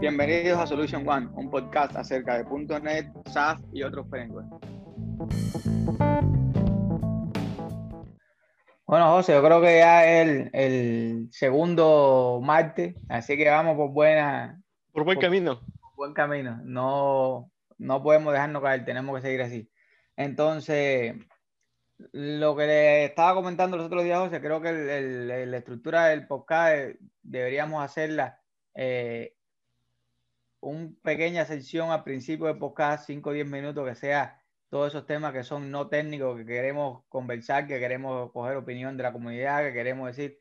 [0.00, 4.48] Bienvenidos a Solution One, un podcast acerca de .NET, SAF y otros frameworks.
[8.86, 14.58] Bueno, José, yo creo que ya es el, segundo martes, así que vamos por buena...
[14.90, 15.60] Por buen camino.
[15.82, 16.58] Por buen camino.
[16.64, 19.70] No, no podemos dejarnos caer, tenemos que seguir así.
[20.16, 21.14] Entonces,
[22.12, 26.94] lo que le estaba comentando los otros días, José, creo que la estructura del podcast
[27.22, 28.40] deberíamos hacerla
[28.74, 29.34] eh,
[30.60, 35.06] una pequeña sección al principio del podcast, 5 o 10 minutos, que sea todos esos
[35.06, 39.64] temas que son no técnicos, que queremos conversar, que queremos coger opinión de la comunidad,
[39.64, 40.38] que queremos decir,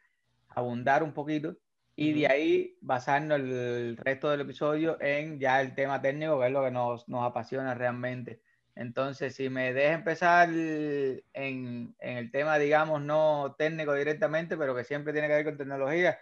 [0.50, 1.58] abundar un poquito
[1.96, 6.52] y de ahí basarnos el resto del episodio en ya el tema técnico, que es
[6.54, 8.42] lo que nos, nos apasiona realmente.
[8.76, 14.86] Entonces, si me deja empezar en, en, el tema, digamos, no técnico directamente, pero que
[14.86, 16.18] siempre tiene que ver con tecnología,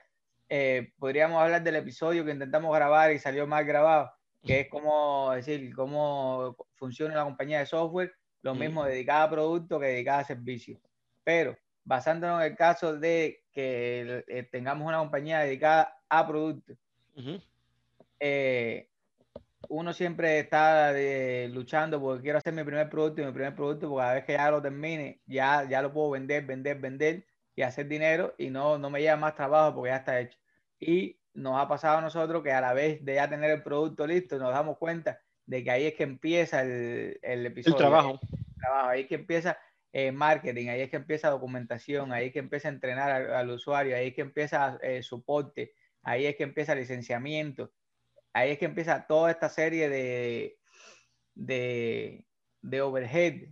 [0.49, 4.11] eh, podríamos hablar del episodio que intentamos grabar y salió mal grabado,
[4.45, 8.13] que es como decir cómo funciona la compañía de software,
[8.44, 10.80] lo mismo dedicada a producto que dedicada a servicio.
[11.23, 16.73] Pero basándonos en el caso de que eh, tengamos una compañía dedicada a producto,
[18.19, 18.89] eh,
[19.69, 20.94] uno siempre está
[21.50, 24.33] luchando porque quiero hacer mi primer producto y mi primer producto, porque a vez que
[24.33, 27.25] ya lo termine, ya, ya lo puedo vender, vender, vender
[27.58, 30.38] y hacer dinero y no, no me lleva más trabajo porque ya está hecho.
[30.80, 34.05] Y nos ha pasado a nosotros que a la vez de ya tener el producto
[34.05, 37.75] listo, nos damos cuenta de que ahí es que empieza el, el episodio.
[37.75, 38.19] El trabajo.
[38.72, 39.58] Ahí es que empieza
[39.91, 43.95] eh, marketing, ahí es que empieza documentación, ahí es que empieza a entrenar al, usuario,
[43.95, 47.72] ahí es que empieza eh, soporte, ahí es que empieza licenciamiento,
[48.33, 50.59] ahí es que empieza toda esta serie de,
[51.33, 52.23] de,
[52.61, 53.47] de overhead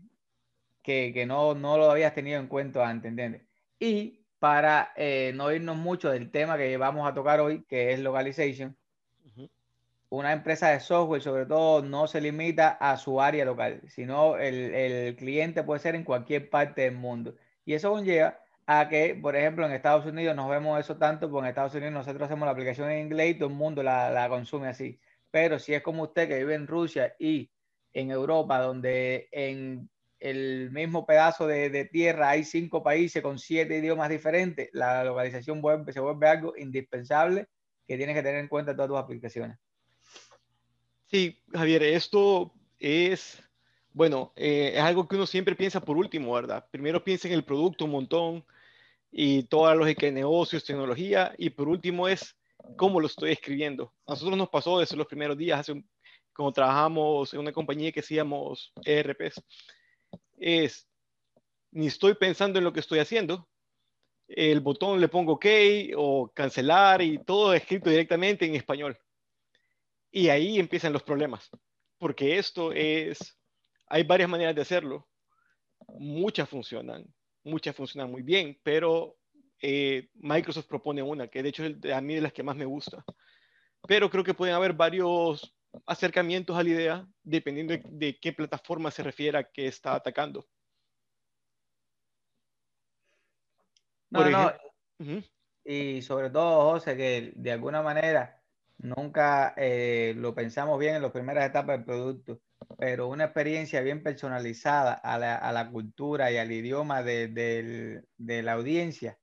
[0.83, 3.42] que, que no, no, lo habías tenido en cuenta antes, ¿entiendes?
[3.80, 8.00] Y para eh, no irnos mucho del tema que vamos a tocar hoy, que es
[8.00, 8.78] localization,
[10.09, 14.73] una empresa de software sobre todo no se limita a su área local, sino el,
[14.73, 17.36] el cliente puede ser en cualquier parte del mundo.
[17.66, 21.45] Y eso conlleva a que, por ejemplo, en Estados Unidos nos vemos eso tanto, porque
[21.45, 24.30] en Estados Unidos nosotros hacemos la aplicación en inglés y todo el mundo la, la
[24.30, 24.99] consume así.
[25.32, 27.52] Pero si es como usted que vive en Rusia y
[27.94, 29.89] en Europa, donde en
[30.20, 35.92] el mismo pedazo de, tierra hay cinco países con siete idiomas diferentes, la localización web
[35.92, 37.48] se vuelve algo indispensable
[37.87, 39.58] que tienes que tener en cuenta en todas tus aplicaciones.
[41.05, 43.42] Sí, Javier, esto es,
[43.93, 46.65] bueno, eh, es algo que uno siempre piensa por último, ¿verdad?
[46.71, 48.45] Primero piensa en el producto un montón
[49.11, 52.36] y toda la lógica de negocios, tecnología, y por último es
[52.75, 53.93] cómo lo estoy escribiendo.
[54.08, 55.83] A nosotros nos pasó desde los primeros días, hace
[56.36, 59.42] cuando trabajamos en una compañía que hacíamos ERPs
[60.38, 60.88] es,
[61.72, 63.48] ni estoy pensando en lo que estoy haciendo,
[64.28, 65.46] el botón le pongo OK
[65.96, 68.98] o cancelar y todo escrito directamente en español.
[70.12, 71.50] Y ahí empiezan los problemas,
[71.98, 73.38] porque esto es,
[73.88, 75.08] hay varias maneras de hacerlo,
[75.88, 77.06] muchas funcionan,
[77.44, 79.17] muchas funcionan muy bien, pero
[79.62, 82.66] eh, Microsoft propone una, que de hecho es a mí de las que más me
[82.66, 83.04] gusta.
[83.88, 89.03] Pero creo que pueden haber varios acercamientos a la idea dependiendo de, qué plataforma se
[89.03, 90.47] refiera que está atacando.
[94.09, 94.53] No,
[95.63, 98.41] Y sobre todo, José, que de alguna manera
[98.77, 102.42] nunca eh, lo pensamos bien en las primeras etapas del producto,
[102.77, 109.17] pero una experiencia bien personalizada a la, cultura y al idioma de, la audiencia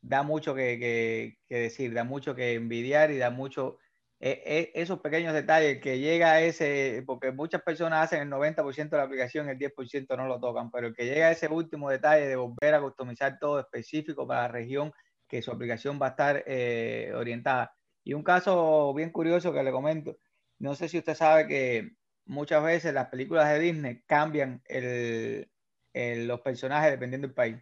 [0.00, 3.78] da mucho que, que, decir, da mucho que envidiar y da mucho
[4.20, 9.02] esos pequeños detalles que llega a ese, porque muchas personas hacen el 90% de la
[9.02, 12.36] aplicación, el 10% no lo tocan, pero el que llega a ese último detalle de
[12.36, 14.92] volver a customizar todo específico para la región
[15.28, 17.74] que su aplicación va a estar eh, orientada.
[18.02, 20.16] Y un caso bien curioso que le comento,
[20.58, 21.90] no sé si usted sabe que
[22.26, 25.48] muchas veces las películas de Disney cambian el,
[25.92, 27.56] los personajes dependiendo del país.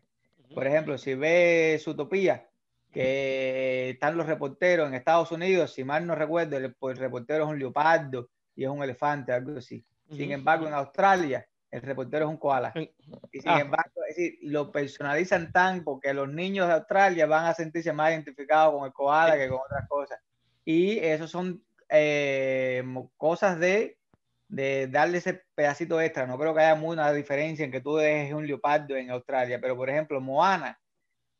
[0.54, 2.48] Por ejemplo, si ve Zootopia,
[2.92, 7.50] que están los reporteros en Estados Unidos, si mal no recuerdo, el, pues, reportero es
[7.50, 9.84] un leopardo y es un elefante, algo así.
[10.10, 12.70] Sin embargo, en Australia, el reportero es un koala.
[13.32, 13.60] Y sin ah.
[13.60, 18.10] embargo, es decir, lo personalizan tan porque los niños de Australia van a sentirse más
[18.10, 20.20] identificados con el koala que con otras cosas.
[20.66, 22.84] Y eso son eh,
[23.16, 23.96] cosas de,
[24.48, 26.26] de, darle ese pedacito extra.
[26.26, 29.74] No creo que haya mucha diferencia en que tú dejes un leopardo en Australia, pero
[29.74, 30.78] por ejemplo, Moana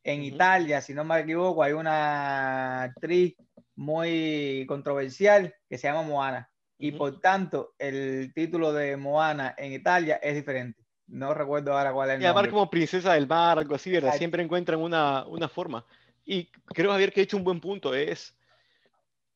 [0.04, 3.36] en Italia, si no me equivoco, hay una actriz
[3.76, 6.50] muy controversial que se llama Moana.
[6.78, 10.82] Y por tanto, el título de Moana en Italia es diferente.
[11.06, 12.50] No recuerdo ahora cuál es el y nombre.
[12.50, 14.16] como princesa del mar, algo así, ¿verdad?
[14.16, 15.86] Siempre encuentran una, una forma.
[16.24, 17.94] Y creo, Javier, que he hecho un buen punto.
[17.94, 18.36] Es,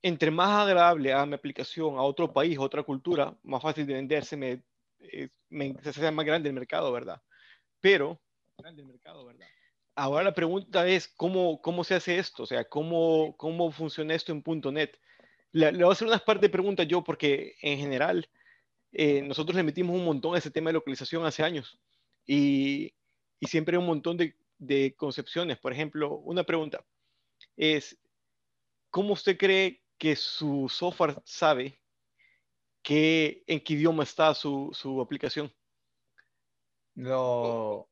[0.02, 3.94] entre más agradable a mi aplicación a otro país, a otra cultura, más fácil de
[3.94, 4.62] venderse, me,
[4.98, 5.28] eh,
[5.82, 7.20] se hace más grande el mercado, ¿verdad?
[7.80, 8.20] Pero,
[8.58, 9.46] grande el mercado, ¿verdad?
[9.96, 12.42] Ahora la pregunta es, ¿cómo, cómo se hace esto?
[12.42, 14.44] O sea, ¿cómo, cómo funciona esto en
[14.74, 15.00] .NET?
[15.52, 18.28] Le, voy a hacer unas par de preguntas yo, porque en general
[18.92, 21.80] eh, nosotros le metimos un montón a ese tema de localización hace años
[22.26, 22.92] y,
[23.40, 25.56] y siempre hay un montón de, de concepciones.
[25.58, 26.84] Por ejemplo, una pregunta
[27.56, 27.98] es,
[28.90, 31.80] ¿cómo usted cree que su software sabe
[32.82, 35.50] que, en qué idioma está su, su aplicación?
[36.94, 37.88] Lo...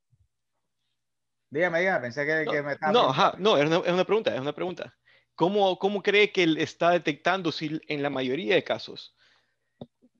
[1.54, 2.92] Dígame, dígame, pensé que, no, que me estaba...
[2.92, 4.92] No, ajá, no, es una, es una, pregunta, es una pregunta.
[5.36, 9.14] ¿Cómo, ¿Cómo cree que él está detectando si en la mayoría de casos,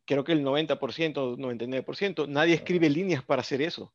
[0.05, 3.93] creo que el 90%, 99%, nadie escribe líneas para hacer eso?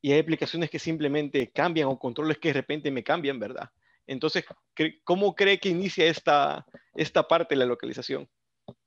[0.00, 3.68] Y hay aplicaciones que simplemente cambian o controles que de repente me cambian, ¿verdad?
[4.06, 4.44] Entonces,
[5.02, 8.28] ¿cómo cree que inicia esta, esta parte de la localización?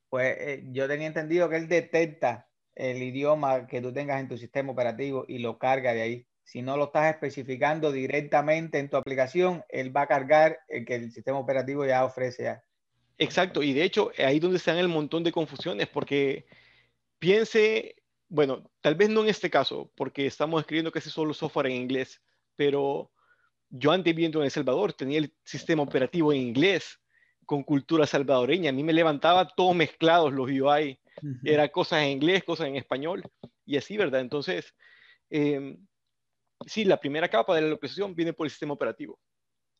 [0.08, 4.38] Pues eh, yo tenía entendido que él detecta el idioma que tú tengas en tu
[4.38, 6.28] sistema operativo y lo carga de ahí.
[6.46, 10.96] Si no lo estás especificando directamente en tu aplicación, él va a cargar el que
[10.96, 12.64] el sistema operativo ya ofrece ya.
[13.18, 16.46] Exacto, y de hecho ahí donde están el montón de confusiones, porque
[17.18, 17.96] piense,
[18.30, 22.22] bueno, tal vez no en este caso, porque estamos escribiendo casi solo software en inglés,
[22.56, 23.12] pero
[23.70, 27.00] yo antes viendo en El Salvador tenía el sistema operativo en inglés
[27.46, 28.70] con cultura salvadoreña.
[28.70, 31.00] A mí me levantaba todo mezclados los UI.
[31.44, 33.24] Era cosas en inglés, cosas en español
[33.66, 34.22] y así, ¿verdad?
[34.22, 34.76] Entonces,
[35.30, 35.78] eh,
[36.66, 39.20] sí, la primera capa de la localización viene por el sistema operativo.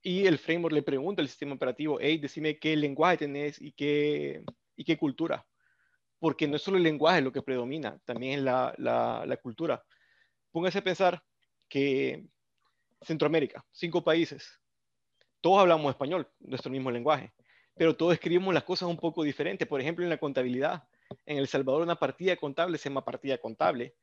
[0.02, 4.44] Y el framework le pregunta al sistema operativo, hey, decime qué lenguaje tenés y qué,
[4.76, 5.46] y qué cultura.
[6.20, 9.84] Porque no es solo el lenguaje lo que predomina, también es la, la, cultura.
[10.52, 11.24] Póngase a pensar
[11.68, 12.26] que
[13.02, 14.60] Centroamérica, cinco países.
[15.42, 17.34] Todos hablamos español, nuestro mismo lenguaje,
[17.76, 19.68] pero todos escribimos las cosas un poco diferentes.
[19.68, 20.84] Por ejemplo, en la contabilidad,
[21.26, 23.96] en El Salvador una partida contable se llama partida contable,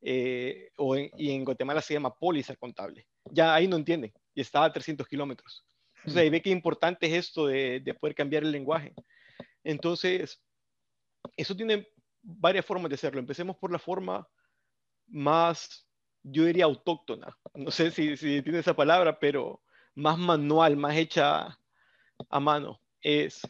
[0.00, 3.06] eh, o y en Guatemala se llama póliza contable.
[3.24, 5.64] Ya ahí no entienden, y está a 300 kilómetros.
[5.96, 8.94] Entonces ahí ve qué importante es esto de, de poder cambiar el lenguaje.
[9.64, 10.40] Entonces,
[11.36, 11.88] eso tiene
[12.22, 13.20] varias formas de hacerlo.
[13.20, 14.26] Empecemos por la forma
[15.08, 15.88] más
[16.22, 19.62] yo diría autóctona, no sé si, si tiene esa palabra, pero
[19.94, 21.58] más manual, más hecha
[22.28, 22.80] a mano.
[23.00, 23.40] Es,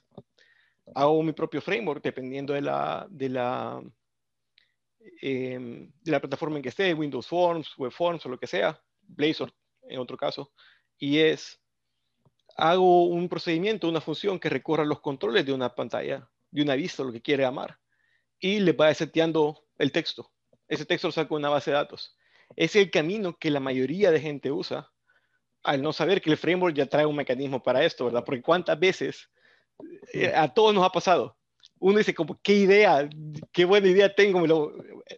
[0.95, 3.83] hago mi propio framework dependiendo de la, de la,
[5.21, 8.81] em, de la plataforma en que esté, Windows Forms, Web Forms o lo que sea,
[9.03, 9.53] Blazor
[9.83, 10.53] en otro caso,
[10.99, 11.61] y es,
[12.57, 17.03] hago un procedimiento, una función que recorra los controles de una pantalla, de una vista,
[17.03, 17.79] lo que quiere llamar,
[18.39, 20.31] y le va seteando el texto.
[20.69, 22.19] Ese texto lo saco de una base de datos
[22.57, 24.91] es el camino que la mayoría de gente usa
[25.63, 28.25] al no saber que el framework ya trae un mecanismo para esto, ¿verdad?
[28.25, 29.31] Porque cuántas veces
[30.13, 31.38] eh, a todos nos ha pasado.
[31.81, 33.09] Uno dice como, qué idea,
[33.53, 34.73] qué buena idea tengo, me lo,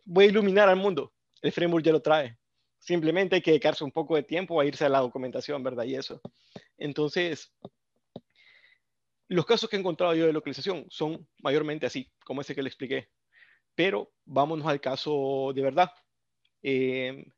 [0.05, 1.13] voy a iluminar al mundo.
[1.43, 2.37] El framework ya lo trae.
[2.79, 5.85] Simplemente hay que dedicarse un poco de tiempo a irse a la documentación, ¿verdad?
[5.85, 6.21] Y eso.
[6.79, 7.53] Entonces,
[9.29, 12.69] los casos que he encontrado yo de localización son mayormente así, como ese que le
[12.69, 13.09] expliqué.
[13.75, 15.91] Pero vámonos al caso de verdad,
[16.63, 17.33] eh,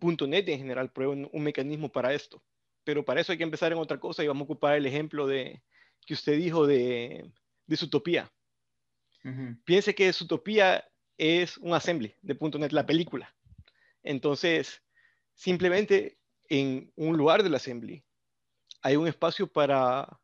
[0.00, 2.42] .NET en general prueba un, mecanismo para esto.
[2.84, 5.26] Pero para eso hay que empezar en otra cosa y vamos a ocupar el ejemplo
[5.26, 5.62] de,
[6.04, 7.30] que usted dijo de,
[7.66, 7.76] de
[9.64, 10.84] Piense que Zootopia
[11.18, 13.34] es un assembly de .NET, la película.
[14.02, 14.82] Entonces,
[15.34, 16.18] simplemente
[16.48, 18.04] en un lugar del assembly
[18.82, 20.20] hay un espacio para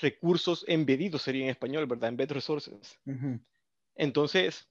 [0.00, 2.08] recursos embedidos, sería en español, ¿verdad?
[2.08, 2.98] Embed resources.
[3.94, 4.68] Entonces,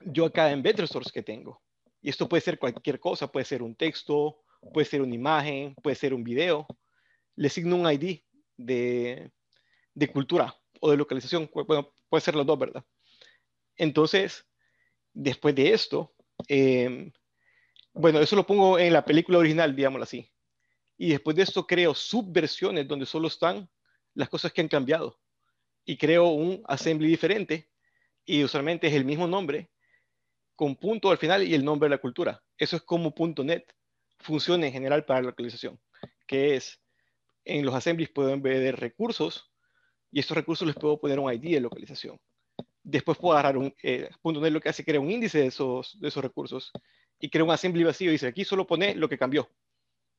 [0.00, 1.60] yo acá en Embed resource que tengo,
[2.00, 4.42] y esto puede ser cualquier cosa, puede ser un texto,
[4.72, 6.66] puede ser una imagen, puede ser un video.
[7.36, 8.20] Le asigno un ID
[8.56, 9.30] de,
[9.94, 11.50] de cultura o de localización.
[11.52, 12.84] Bueno, puede ser los dos, ¿verdad?
[13.76, 14.46] Entonces,
[15.12, 16.14] después de esto,
[16.48, 17.12] em,
[17.92, 20.30] bueno, eso lo pongo en la película original, digámoslo así.
[20.96, 23.68] Y después de esto creo subversiones donde solo están
[24.14, 25.18] las cosas que han cambiado.
[25.84, 27.70] Y creo un assembly diferente.
[28.24, 29.70] Y usualmente es el mismo nombre,
[30.54, 32.42] con punto al final y el nombre de la cultura.
[32.58, 33.74] Eso es como .NET
[34.18, 35.80] funciona en general para la localización,
[36.26, 36.80] que es
[37.44, 39.49] en los assemblies puedo embeder recursos
[40.12, 42.18] y estos recursos les puedo poner un ID de localización.
[42.82, 46.08] Después puedo agarrar un eh, .NET lo que hace crea un índice de esos, de
[46.08, 46.72] esos recursos
[47.18, 49.48] y crea un assembly vacío y dice aquí solo pone lo que cambió.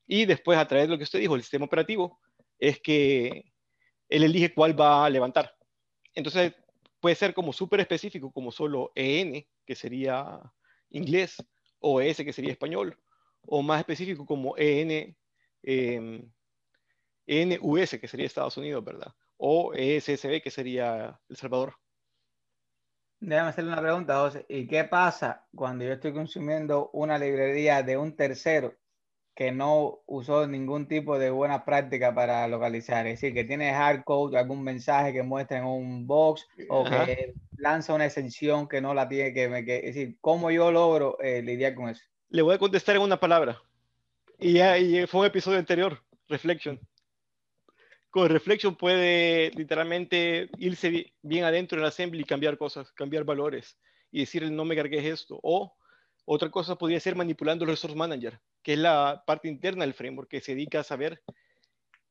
[0.08, 2.20] Y después a través de lo que usted dijo, el sistema operativo,
[2.60, 3.52] es que
[4.10, 5.56] él elige cuál va a levantar.
[6.14, 6.54] Entonces
[7.00, 10.40] puede ser como súper específico, como solo EN, que sería
[10.90, 11.36] inglés,
[11.80, 12.98] o ES, que sería español,
[13.48, 15.18] o más específico como EN,
[15.64, 16.24] eh,
[17.26, 19.14] ENUS, que sería Estados Unidos, ¿verdad?
[19.44, 21.74] O ESSB, que sería El Salvador.
[23.20, 24.46] Déjame hacerle una pregunta, José.
[24.48, 28.76] ¿Y qué pasa cuando yo estoy consumiendo una librería de un tercero
[29.34, 33.08] que no usó ningún tipo de buena práctica para localizar?
[33.08, 37.96] Es decir, que tiene hardcode, algún mensaje que muestra en un box o que lanza
[37.96, 39.66] una extensión que no la tiene que...
[39.66, 42.04] que es decir, ¿cómo yo logro eh, lidiar con eso?
[42.30, 43.60] Le voy a contestar en una palabra.
[44.38, 46.80] Y ya y fue un episodio anterior, Reflection
[48.12, 53.80] con Reflection puede literalmente irse bien adentro en assembly y cambiar cosas, cambiar valores
[54.12, 55.40] y decir no me cargues esto.
[55.42, 55.74] O
[56.26, 60.30] otra cosa podría ser manipulando el Resource Manager, que es la parte interna del framework
[60.30, 61.24] que se dedica a saber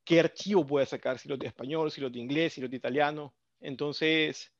[0.03, 2.79] qué archivo puede sacar, si los de español, si los de inglés, si los de
[2.79, 3.35] italiano.
[3.61, 4.55] Entonces,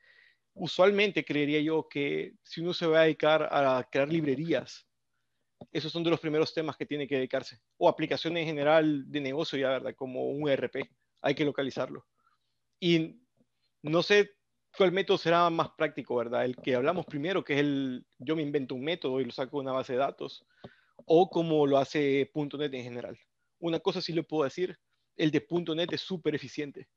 [0.53, 4.87] usualmente creería yo que si uno se va a dedicar a crear librerías,
[5.73, 7.61] esos son de los primeros temas que tiene que dedicarse.
[7.79, 9.95] O aplicaciones en general de negocio ya, ¿verdad?
[9.95, 10.87] Como un ERP
[11.21, 12.07] hay que localizarlo.
[12.79, 13.21] Y
[13.83, 14.31] no sé
[14.77, 16.45] cuál método será más práctico, ¿verdad?
[16.45, 19.59] El que hablamos primero, que es el, yo me invento un método y lo saco
[19.59, 20.45] de una base de datos,
[21.07, 23.19] o como lo hace .NET en general.
[23.59, 24.79] Una cosa sí le puedo decir,
[25.17, 26.89] el de .NET es súper eficiente,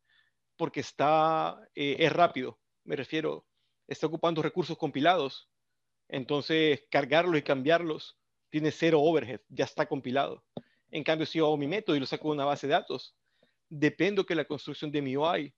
[0.55, 3.45] porque está, eh, es rápido, me refiero,
[3.87, 5.49] está ocupando recursos compilados,
[6.07, 8.17] entonces cargarlos y cambiarlos
[8.49, 10.43] tiene cero overhead, ya está compilado.
[10.91, 13.15] En cambio, si yo hago mi método y lo saco de una base de datos,
[13.73, 15.53] dependo que la construcción de mi UI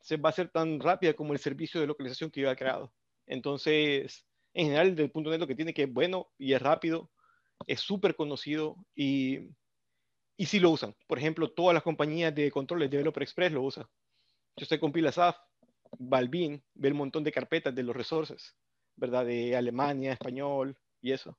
[0.00, 2.92] se va a ser tan rápida como el servicio de localización que yo he creado.
[3.26, 7.10] Entonces, en general, del punto de lo que tiene que es bueno y es rápido,
[7.66, 9.50] es súper conocido y,
[10.36, 10.94] y sí lo usan.
[11.06, 13.86] Por ejemplo, todas las compañías de controles de Developer Express lo usan.
[14.56, 15.36] Si usted compila SAF,
[15.98, 18.56] Balbin, ve el montón de carpetas de los resources,
[18.96, 19.24] ¿verdad?
[19.24, 21.38] De Alemania, español y eso.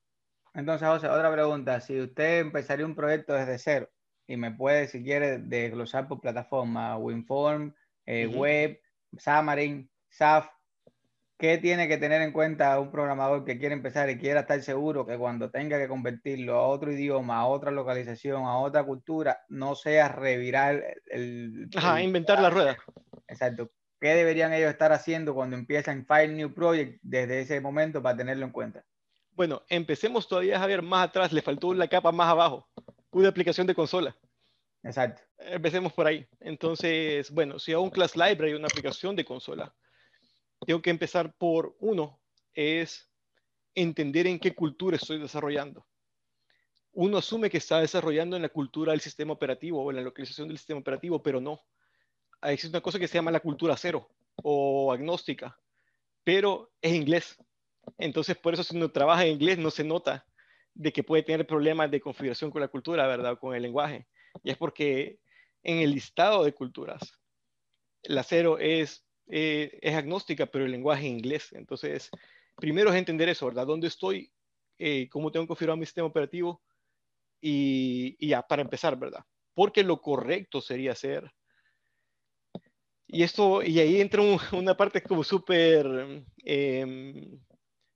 [0.53, 1.81] Entonces, José, otra pregunta.
[1.81, 3.89] Si usted empezaría un proyecto desde cero,
[4.27, 7.73] y me puede, si quiere, desglosar por plataforma, WinForm,
[8.05, 8.79] eh, Web,
[9.17, 10.49] Xamarin, SAF.
[11.39, 15.05] ¿Qué tiene que tener en cuenta un programador que quiere empezar y quiera estar seguro
[15.05, 19.75] que cuando tenga que convertirlo a otro idioma, a otra localización, a otra cultura, no
[19.75, 21.69] sea revirar el...
[21.75, 22.77] Ajá, inventar la rueda.
[23.27, 23.71] Exacto.
[24.01, 28.45] ¿Qué deberían ellos estar haciendo cuando empiezan File New Project desde ese momento para tenerlo
[28.45, 28.83] en cuenta?
[29.31, 32.67] Bueno, empecemos todavía, a ver más atrás, le faltó la capa más abajo
[33.19, 34.15] una aplicación de consola.
[34.83, 35.21] Exacto.
[35.39, 36.27] Empecemos por ahí.
[36.39, 39.73] Entonces, bueno, si hago un class library, una aplicación de consola,
[40.65, 42.19] tengo que empezar por uno,
[42.53, 43.09] es
[43.75, 45.85] entender en qué cultura estoy desarrollando.
[46.93, 50.47] Uno asume que está desarrollando en la cultura del sistema operativo o en la localización
[50.47, 51.61] del sistema operativo, pero no.
[52.41, 55.59] Existe una cosa que se llama la cultura cero o agnóstica,
[56.23, 57.37] pero es inglés.
[57.97, 60.25] Entonces, por eso si uno trabaja en inglés no se nota
[60.77, 63.39] de que puede tener problemas de configuración con la cultura, ¿verdad?
[63.39, 64.07] Con el lenguaje.
[64.43, 65.19] Y es porque
[65.63, 67.01] en el listado de culturas,
[68.03, 71.53] la cero es, eh, es agnóstica, pero el lenguaje es inglés.
[71.53, 72.11] Entonces,
[72.55, 73.65] primero es entender eso, ¿verdad?
[73.65, 74.31] ¿Dónde estoy?
[74.77, 76.61] Eh, ¿Cómo tengo configurado mi sistema operativo?
[77.41, 79.25] Y, ya, para empezar, ¿verdad?
[79.55, 81.31] Porque lo correcto sería hacer.
[83.07, 84.21] Y esto, y ahí entra
[84.53, 87.39] una parte como súper em,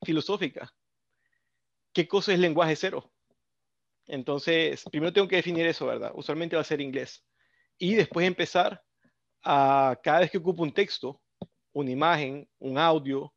[0.04, 0.74] filosófica
[1.94, 3.12] qué cosa es lenguaje cero.
[4.08, 6.12] Entonces, primero tengo que definir eso, ¿verdad?
[6.16, 7.26] Usualmente va a ser inglés.
[7.78, 8.84] Y después empezar
[9.44, 11.22] a, cada vez que ocupo un texto,
[11.74, 13.34] una imagen, un audio,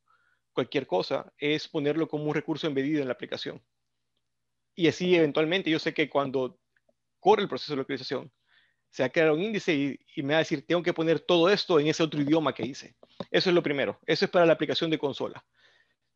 [0.53, 3.63] cualquier cosa, es ponerlo como un recurso embedido en la aplicación.
[4.75, 6.59] Y así, eventualmente, yo sé que cuando
[7.21, 8.33] corre el proceso de localización,
[8.91, 11.51] se va a crear un índice y, me va a decir, tengo que poner todo
[11.51, 12.95] esto en ese otro idioma que hice.
[13.31, 13.99] Eso es lo primero.
[14.07, 15.45] Eso es para la aplicación de consola.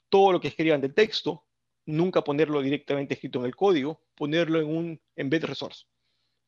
[0.08, 1.47] Todo lo que escriban de texto
[1.88, 5.86] nunca ponerlo directamente escrito en el código, ponerlo en un embed resource.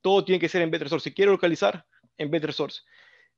[0.02, 1.08] Todo tiene que ser embed resource.
[1.08, 1.86] Si quiero localizar,
[2.18, 2.82] embed resource.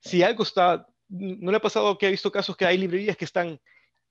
[0.00, 3.25] Si algo está, no le ha pasado que ha visto casos que hay librerías que
[3.25, 3.61] están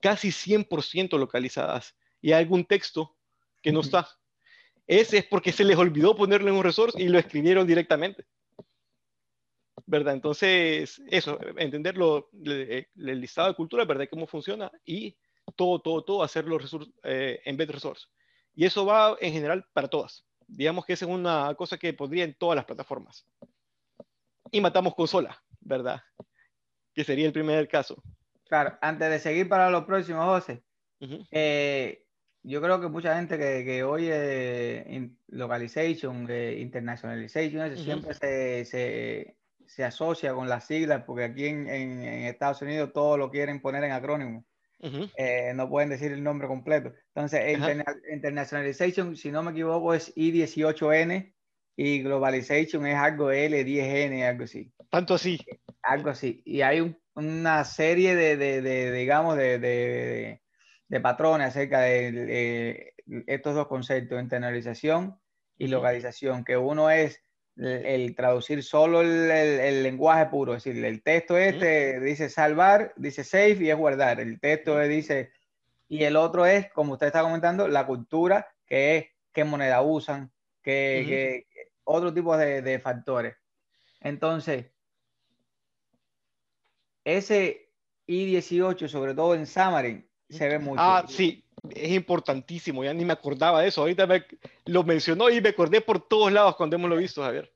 [0.00, 3.14] casi 100% localizadas y hay algún texto
[3.60, 4.08] que no está.
[4.86, 8.24] Ese es porque se les olvidó ponerlo en un resource y lo escribieron directamente.
[9.84, 10.14] ¿Verdad?
[10.14, 14.08] Entonces, eso, entenderlo, el, listado de cultura, ¿verdad?
[14.10, 15.14] Cómo funciona y
[15.56, 16.58] todo, todo, todo, hacerlo
[17.04, 18.06] eh, en resource.
[18.54, 20.24] Y eso va en general para todas.
[20.46, 23.26] Digamos que esa es una cosa que podría en todas las plataformas.
[24.50, 26.02] Y matamos consola, ¿verdad?
[26.94, 28.02] Que sería el primer caso.
[28.44, 30.62] Claro, antes de seguir para los próximos, José,
[31.30, 32.04] eh,
[32.42, 40.34] yo creo que mucha gente que, que oye localization, internationalization, siempre se, se, se, asocia
[40.34, 43.92] con las siglas, porque aquí en, en, en Estados Unidos todo lo quieren poner en
[43.92, 44.44] acrónimo.
[44.82, 46.92] Eh, no pueden decir el nombre completo.
[47.14, 47.56] Entonces,
[48.12, 51.34] Internationalization, si no me equivoco, es I18N
[51.76, 54.72] y Globalization es algo L10N, algo así.
[54.90, 55.38] Tanto así.
[55.82, 56.42] Algo así.
[56.44, 62.94] Y hay una serie de, de, de digamos, de, de, patrones acerca de,
[63.26, 65.18] estos dos conceptos, internalización
[65.56, 67.22] y localización, que uno es
[67.56, 73.24] el, traducir solo el, el, lenguaje puro, es decir, el texto este dice salvar, dice
[73.24, 75.30] save y es guardar, el texto dice,
[75.88, 80.32] y el otro es, como usted está comentando, la cultura, que es qué moneda usan,
[80.62, 81.46] que,
[81.84, 83.36] otro tipo de, de, factores.
[84.00, 84.66] Entonces,
[87.04, 87.70] ese
[88.06, 90.80] I-18, sobre todo en Xamarin, se ve mucho.
[90.80, 93.82] Ah, sí, es importantísimo, ya ni me acordaba de eso.
[93.82, 94.24] Ahorita me,
[94.66, 97.52] lo mencionó y me acordé por todos lados cuando hemos lo visto, Javier.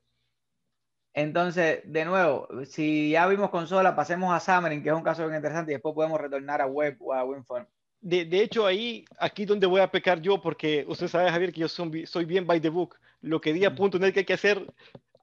[1.13, 5.37] Entonces, de nuevo, si ya vimos consola, pasemos a Xamarin, que es un caso bien
[5.37, 7.65] interesante, y después podemos retornar a web o a WinForm.
[7.99, 11.61] De, de, hecho, ahí, aquí donde voy a pecar yo, porque usted sabe, Javier, que
[11.61, 12.95] yo soy, soy bien by the book.
[13.21, 14.63] Lo que diga punto net que hay que hacer,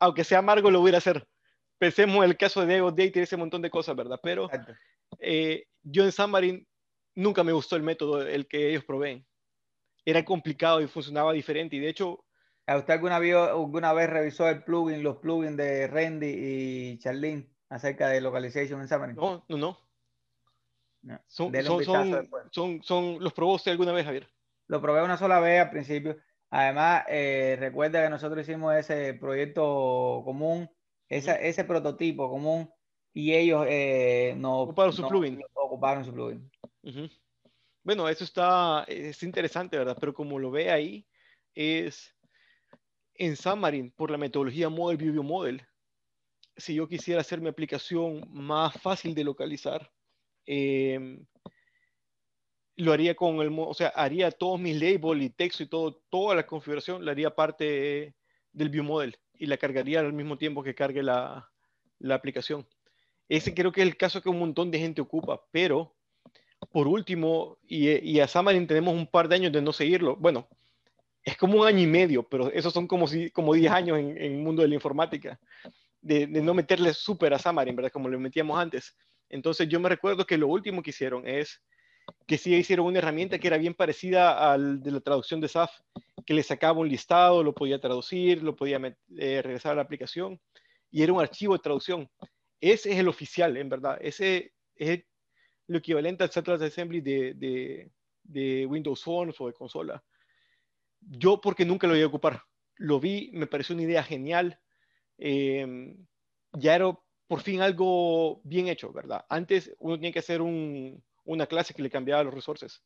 [0.01, 1.27] aunque sea amargo, lo voy a hacer.
[1.79, 4.19] Pensemos en el caso de Diego Date y ese montón de cosas, ¿verdad?
[4.21, 4.51] Pero
[5.21, 6.67] eh, yo en Xamarin
[7.15, 9.27] nunca me gustó el método, el que ellos proveen.
[10.05, 11.77] Era complicado y funcionaba diferente.
[11.77, 12.25] Y de hecho...
[12.67, 17.47] ¿A usted alguna vez, alguna vez revisó el plugin, los plugins de Randy y Charlene
[17.69, 19.17] acerca de localization en Xamarin?
[19.17, 19.79] No, no, no.
[21.29, 21.53] Son,
[22.51, 24.27] son, son, ¿Los probó usted alguna vez, Javier?
[24.69, 26.17] Lo probé una sola vez al principio.
[26.49, 30.71] Además, eh, recuerda que nosotros hicimos ese proyecto común,
[31.09, 32.71] ese prototipo común,
[33.13, 35.43] y ellos eh, no, ocuparon su plugin.
[35.53, 36.51] Ocuparon su plugin.
[37.83, 39.97] Bueno, eso está, es interesante, ¿verdad?
[40.01, 41.07] Pero como lo ve ahí,
[41.55, 42.15] es
[43.15, 45.63] en Xamarin, por la metodología Model View Model,
[46.57, 49.91] si yo quisiera hacer mi aplicación más fácil de localizar,
[50.47, 51.27] em,
[52.77, 56.35] lo haría con el, o sea, haría todos mis labels y texto y todo, toda
[56.35, 58.15] la configuración, la haría parte
[58.53, 61.51] del view model y la cargaría al mismo tiempo que cargue la,
[61.99, 62.67] la aplicación.
[63.29, 65.97] Ese creo que es el caso que un montón de gente ocupa, pero
[66.73, 70.17] por último, y, y, a Xamarin tenemos un par de años de no seguirlo.
[70.17, 70.49] Bueno,
[71.25, 74.17] es como un año y medio, pero esos son como, si, como 10 años en,
[74.17, 75.41] el mundo de la informática,
[76.01, 77.93] de, no meterle súper a Xamarin, ¿verdad?
[77.93, 78.97] Como le metíamos antes.
[79.31, 81.63] Entonces yo me recuerdo que lo último que hicieron es
[82.27, 85.71] que sí hicieron una herramienta que era bien parecida al de la traducción de SAF,
[86.27, 88.79] que le sacaba un listado, lo podía traducir, lo podía
[89.17, 90.39] eh, regresar a la aplicación,
[90.91, 92.11] y era un archivo de traducción.
[92.61, 93.99] Ese es el oficial, en verdad.
[94.01, 95.05] Ese es
[95.67, 97.91] lo equivalente al Central Assembly de,
[98.23, 100.03] de, Windows Phone o de consola.
[101.01, 102.43] Yo porque nunca lo iba a ocupar.
[102.77, 104.59] Lo vi, me pareció una idea genial.
[105.19, 106.07] Em,
[106.53, 109.25] ya era por fin algo bien hecho, ¿verdad?
[109.29, 112.83] Antes uno tenía que hacer una clase que le cambiaba los resources.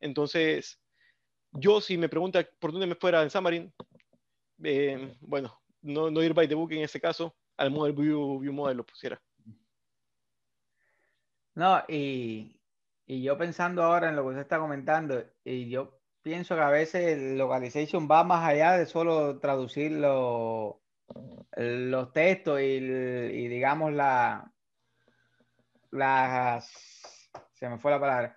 [0.00, 0.80] Entonces,
[1.52, 3.72] yo si me pregunta por dónde me fuera en Xamarin,
[4.62, 8.52] em, bueno, no, no, ir by the book en este caso, al model view, view
[8.52, 9.20] model lo pusiera.
[11.54, 12.58] No, y,
[13.06, 17.18] yo pensando ahora en lo que usted está comentando, y yo pienso que a veces
[17.18, 20.80] el localization va más allá de solo traducir los
[22.12, 24.48] textos y, digamos la
[25.90, 28.36] las se me fue la palabra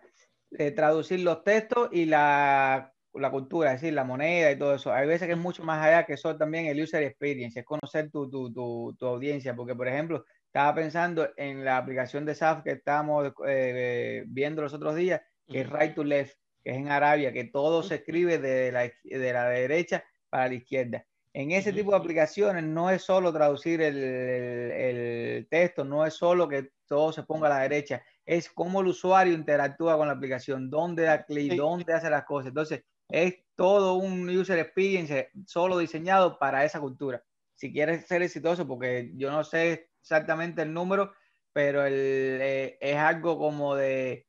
[0.58, 4.94] eh, traducir los textos y la, la, cultura, es decir, la moneda y todo eso.
[4.94, 8.10] Hay veces que es mucho más allá que eso también el user experience, es conocer
[8.12, 12.64] tu, tu, tu, tu audiencia, porque por ejemplo, estaba pensando en la aplicación de SAF
[12.64, 16.88] que estábamos eh, viendo los otros días, que es Right to Left, que es en
[16.88, 21.06] Arabia, que todo se escribe de la, de la derecha para la izquierda.
[21.34, 26.48] En ese tipo de aplicaciones no es solo traducir el, el, texto, no es solo
[26.48, 30.70] que todo se ponga a la derecha, es cómo el usuario interactúa con la aplicación,
[30.70, 32.48] dónde da clic, dónde hace las cosas.
[32.48, 37.22] Entonces, es todo un user experience solo diseñado para esa cultura.
[37.56, 41.14] Si quieres ser exitoso, porque yo no sé exactamente el número,
[41.52, 44.28] pero el, eh, es algo como de,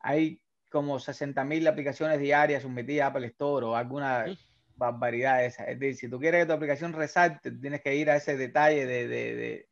[0.00, 4.24] hay como 60 mil aplicaciones diarias sometidas a Apple Store o alguna
[4.76, 5.64] barbaridad esa.
[5.64, 8.86] Es decir, si tú quieres que tu aplicación resalte, tienes que ir a ese detalle
[8.86, 9.68] de, de,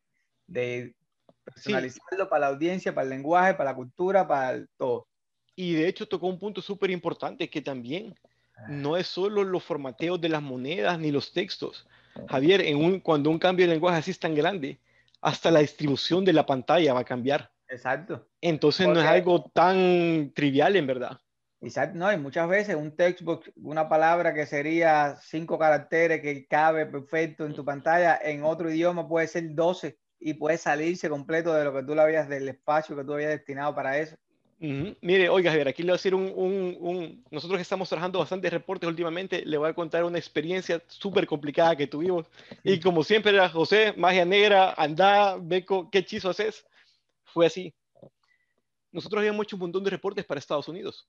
[0.47, 0.95] de,
[1.43, 5.09] personalizarlo para la audiencia, para el lenguaje, para la cultura, para todo.
[5.55, 8.15] Y de hecho tocó un punto súper importante que también
[8.57, 8.67] ah.
[8.69, 11.87] no es solo los formateos de las monedas ni los textos.
[12.29, 14.81] Javier, en un, cuando un cambio de lenguaje así es tan grande,
[15.21, 17.51] hasta la distribución de la pantalla va a cambiar.
[17.69, 18.29] Exacto.
[18.41, 21.19] Entonces no es algo tan trivial en verdad.
[21.61, 26.87] Exacto, no, y muchas veces un textbook, una palabra que sería cinco caracteres que cabe
[26.87, 31.65] perfecto en tu pantalla, en otro idioma puede ser 12 y puede salirse completo de
[31.65, 34.17] lo que tú le habías, del espacio que tú habías destinado para eso.
[34.59, 38.51] Mire, oiga, Javier, aquí le voy a decir un, un, un, Nosotros estamos trabajando bastantes
[38.51, 42.27] reportes últimamente, le voy a contar una experiencia súper complicada que tuvimos.
[42.65, 46.65] Y como siempre era José, magia negra, anda, Beco, ¿qué hechizo haces?
[47.37, 47.75] fue así.
[48.91, 51.07] Nosotros habíamos hecho un montón de reportes para Estados Unidos.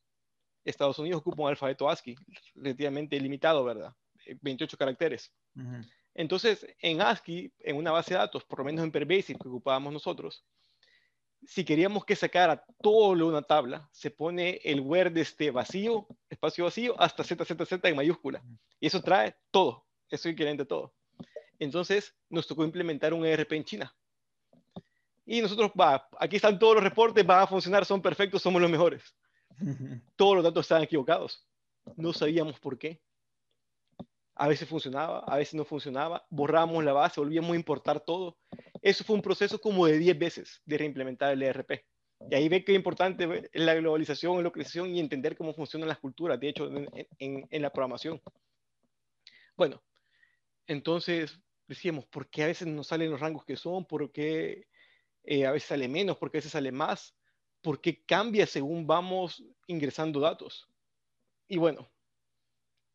[0.65, 2.17] Estados Unidos ocupa un alfabeto ASCII
[2.53, 3.93] relativamente limitado, ¿verdad?
[4.41, 5.31] 28 eh, caracteres.
[6.13, 9.93] Entonces, en ASCII, en una base de datos, por lo menos en Perbasic que ocupábamos
[9.93, 10.43] nosotros,
[11.45, 16.65] si queríamos que sacara todo de una tabla, se pone el word este vacío, espacio
[16.65, 18.43] vacío, hasta ZZZ en mayúscula.
[18.79, 20.93] Y eso trae todo, eso es equivalente todo.
[21.59, 23.95] Entonces, nos tocó implementar un ERP en China.
[25.25, 28.71] Y nosotros, va, aquí están todos los reportes, van a funcionar, son perfectos, somos los
[28.71, 29.03] mejores.
[30.15, 31.45] Todos los datos estaban equivocados.
[31.95, 33.01] No sabíamos por qué.
[34.35, 36.25] A veces funcionaba, a veces no funcionaba.
[36.29, 38.37] Borramos la base, volvíamos a importar todo.
[38.81, 41.83] Eso fue un proceso como de 10 veces de reimplementar el ERP.
[42.29, 45.99] Y ahí ve que es importante la globalización, la localización y entender cómo funcionan las
[45.99, 46.69] culturas, de hecho,
[47.19, 48.21] en, la programación.
[49.55, 49.81] Bueno,
[50.65, 53.85] entonces decíamos, ¿por qué a veces no salen los rangos que son?
[53.85, 54.67] ¿Por qué
[55.23, 56.17] eh, a veces sale menos?
[56.17, 57.15] ¿Por qué a veces sale más?
[57.61, 60.67] ¿Por qué cambia según vamos ingresando datos?
[61.47, 61.87] Y bueno,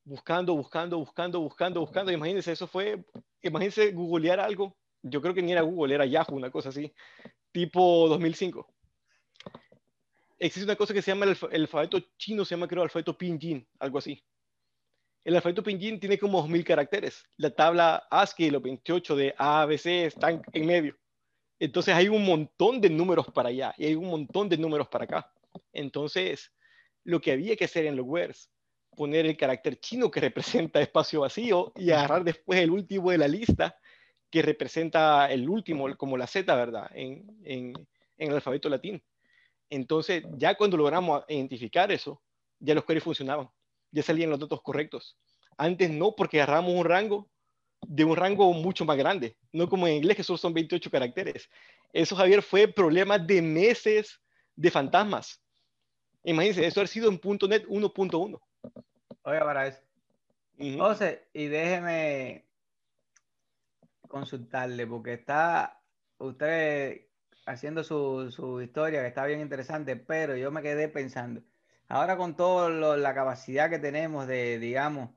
[0.05, 2.13] buscando, buscando, buscando, buscando, buscando.
[2.13, 3.05] Imagínense, eso fue,
[3.41, 4.77] imagínense googlear algo.
[5.03, 6.93] Yo creo que ni era Google, era Yahoo, una cosa así,
[7.51, 8.67] tipo 2005.
[10.39, 13.99] Existe una cosa que se llama el, alfabeto chino, se llama creo alfabeto pinyin, algo
[13.99, 14.23] así.
[15.25, 17.25] El alfabeto pinyin tiene como 2000 caracteres.
[17.37, 20.97] La tabla ASCII, los 28 de A, B, C están en medio.
[21.61, 25.05] Entonces hay un montón de números para allá y hay un montón de números para
[25.05, 25.33] acá.
[25.73, 26.53] Entonces,
[27.05, 28.51] lo que había que hacer en los words
[28.97, 33.29] poner el carácter chino que representa espacio vacío y agarrar después el último de la
[33.29, 33.79] lista
[34.33, 36.91] que representa el último, como la Z, ¿verdad?
[36.95, 37.75] En, en,
[38.17, 39.03] el alfabeto latín.
[39.69, 42.23] Entonces, ya cuando logramos identificar eso,
[42.59, 43.51] ya los queries funcionaban,
[43.91, 45.19] ya salían los datos correctos.
[45.59, 47.29] Antes no, porque agarramos un rango
[47.83, 51.51] de un rango mucho más grande, no como en inglés que solo son 28 caracteres.
[51.93, 54.19] Eso, Javier, fue problema de meses
[54.57, 55.43] de fantasmas.
[56.25, 58.41] Imagínense, eso ha sido en .NET 1.1.
[59.25, 59.81] Oiga, para eso.
[60.79, 62.47] José, y déjeme
[64.13, 65.83] consultarle, porque está
[66.19, 67.07] usted
[67.47, 71.43] haciendo su, historia, que está bien interesante, pero yo me quedé pensando,
[71.89, 75.11] ahora con toda la capacidad que tenemos de, digamos,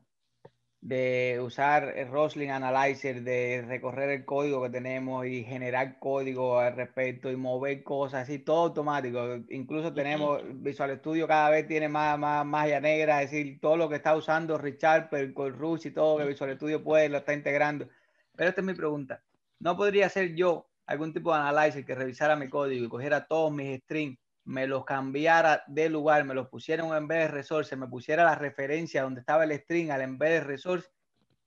[0.82, 6.76] de usar el Rosling Analyzer, de recorrer el código que tenemos y generar código al
[6.76, 9.20] respecto y mover cosas así, todo automático.
[9.50, 13.90] Incluso tenemos Visual Studio cada vez tiene más, más magia negra, es decir, todo lo
[13.90, 17.90] que está usando Richard, con Rush y todo que Visual Studio puede, lo está integrando.
[18.36, 19.24] Pero esta es mi pregunta.
[19.60, 23.52] ¿No podría ser yo algún tipo de analyzer que revisara mi código y cogiera todos
[23.52, 27.88] mis strings me los cambiara de lugar, me los pusiera en un embedded resource, me
[27.88, 30.88] pusiera la referencia donde estaba el string al embedded resource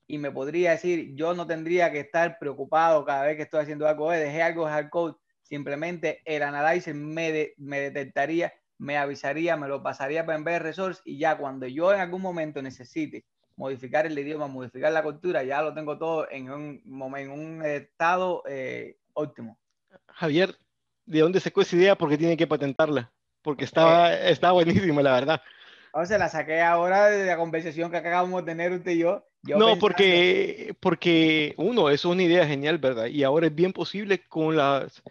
[0.09, 3.87] y me podría decir, yo no tendría que estar preocupado cada vez que estoy haciendo
[3.87, 9.83] algo, dejé algo de hardcode, simplemente el analyzer me, me detectaría, me avisaría, me lo
[9.83, 13.27] pasaría para embedded resource y ya cuando yo en algún momento necesite
[13.59, 16.81] modificar el idioma, modificar la cultura, ya lo tengo todo en un,
[17.17, 19.59] en un estado eh, óptimo.
[20.07, 20.57] Javier,
[21.05, 23.11] de dónde sacó esa idea porque tiene que patentarla,
[23.43, 25.43] porque estaba, eh, está buenísima, la verdad.
[25.93, 29.27] O sea, la saqué ahora de la conversación que acabamos de tener usted y yo.
[29.43, 33.07] no, porque, porque uno, eso es una idea genial, ¿verdad?
[33.07, 35.03] Y ahora es bien posible con las...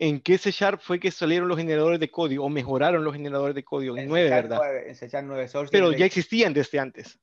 [0.00, 3.54] ¿En qué C Sharp fue que salieron los generadores de código o mejoraron los generadores
[3.54, 3.96] de código?
[3.96, 4.86] En, 9, ¿verdad?
[4.86, 7.18] en C Sharp 9 Pero ya existían desde antes.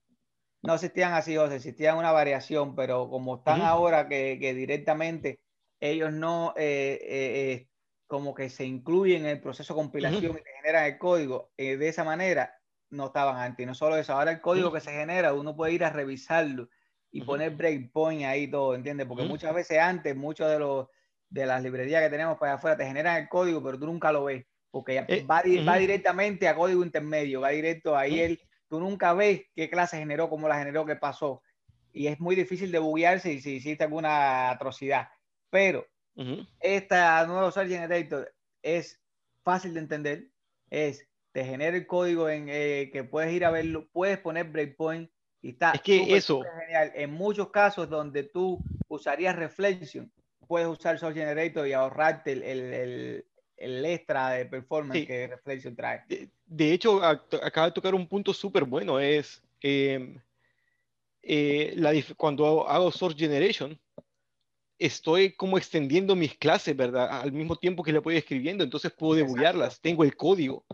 [0.66, 5.40] No existían así, o sea, existían una variación, pero como están ahora que, que, directamente
[5.80, 7.68] ellos no eh, eh, eh
[8.08, 11.76] como que se incluyen en el proceso de compilación y que generan el código eh,
[11.76, 12.56] de esa manera,
[12.92, 13.66] no estaban antes.
[13.66, 16.70] No solo eso, ahora el código que se genera, uno puede ir a revisarlo
[17.12, 19.08] y poner breakpoint ahí todo, ¿entiendes?
[19.08, 20.88] Porque muchas veces antes, muchos de los
[21.30, 24.26] de las librerías que tenemos para afuera te generan el código, pero tú nunca lo
[24.26, 29.44] ves, porque va, va, directamente a código intermedio, va directo ahí él, tú nunca ves
[29.56, 31.42] qué clase generó, cómo la generó, qué pasó.
[31.92, 35.10] Y es muy difícil de buguearse si hiciste alguna atrocidad.
[35.50, 35.88] Pero
[36.60, 39.02] esta nuevo Search Generator es
[39.44, 40.28] fácil de entender,
[40.70, 45.12] es te genera el código en eh, que puedes ir a verlo, puedes poner breakpoint
[45.42, 46.94] y está es que eso genial.
[46.96, 50.12] En muchos casos donde tú usarías Reflection,
[50.48, 53.26] puedes usar Search Generator y ahorrarte el, el, el,
[53.58, 56.04] extra de performance que Reflection trae.
[56.46, 60.20] De, hecho, acaba de tocar un punto súper bueno, es em,
[61.22, 63.80] eh, la, cuando hago Source Generation,
[64.78, 67.22] estoy como extendiendo mis clases, ¿verdad?
[67.22, 70.66] Al mismo tiempo que le voy escribiendo, entonces puedo debuggarlas, tengo el código.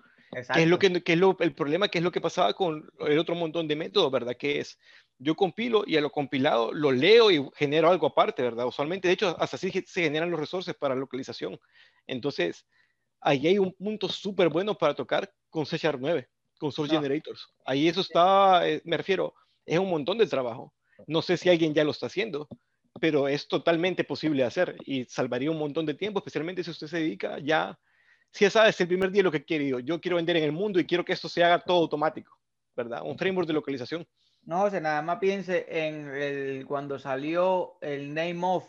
[0.54, 2.89] Que es lo que, que es lo, el problema, que es lo que pasaba con
[3.02, 4.38] el otro montón de métodos, ¿verdad?
[4.38, 4.80] Que es,
[5.17, 8.65] yo compilo y a lo compilado lo leo y genero algo aparte, ¿verdad?
[8.65, 11.60] Usualmente, de hecho, hasta así se generan los resources para localización.
[12.08, 12.66] Entonces,
[13.20, 16.28] ahí hay un punto súper bueno para tocar con C 9,
[16.60, 17.48] con Source Generators.
[17.66, 19.34] Ahí eso está, eh, me refiero,
[19.66, 20.74] es un montón de trabajo.
[21.08, 22.48] No sé si alguien ya lo está haciendo,
[23.00, 26.98] pero es totalmente posible hacer y salvaría un montón de tiempo, especialmente si usted se
[26.98, 27.78] dedica ya,
[28.32, 30.80] si ya sabes el primer día lo que quiere, yo quiero vender en el mundo
[30.80, 32.38] y quiero que esto se haga todo automático,
[32.76, 33.02] ¿verdad?
[33.04, 34.08] Un framework de localización.
[34.44, 38.66] No, o nada más piense en el, cuando salió el name of,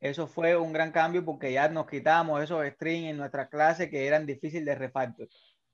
[0.00, 4.06] eso fue un gran cambio porque ya nos quitamos esos strings en nuestra clase que
[4.06, 5.28] eran difíciles de refactor.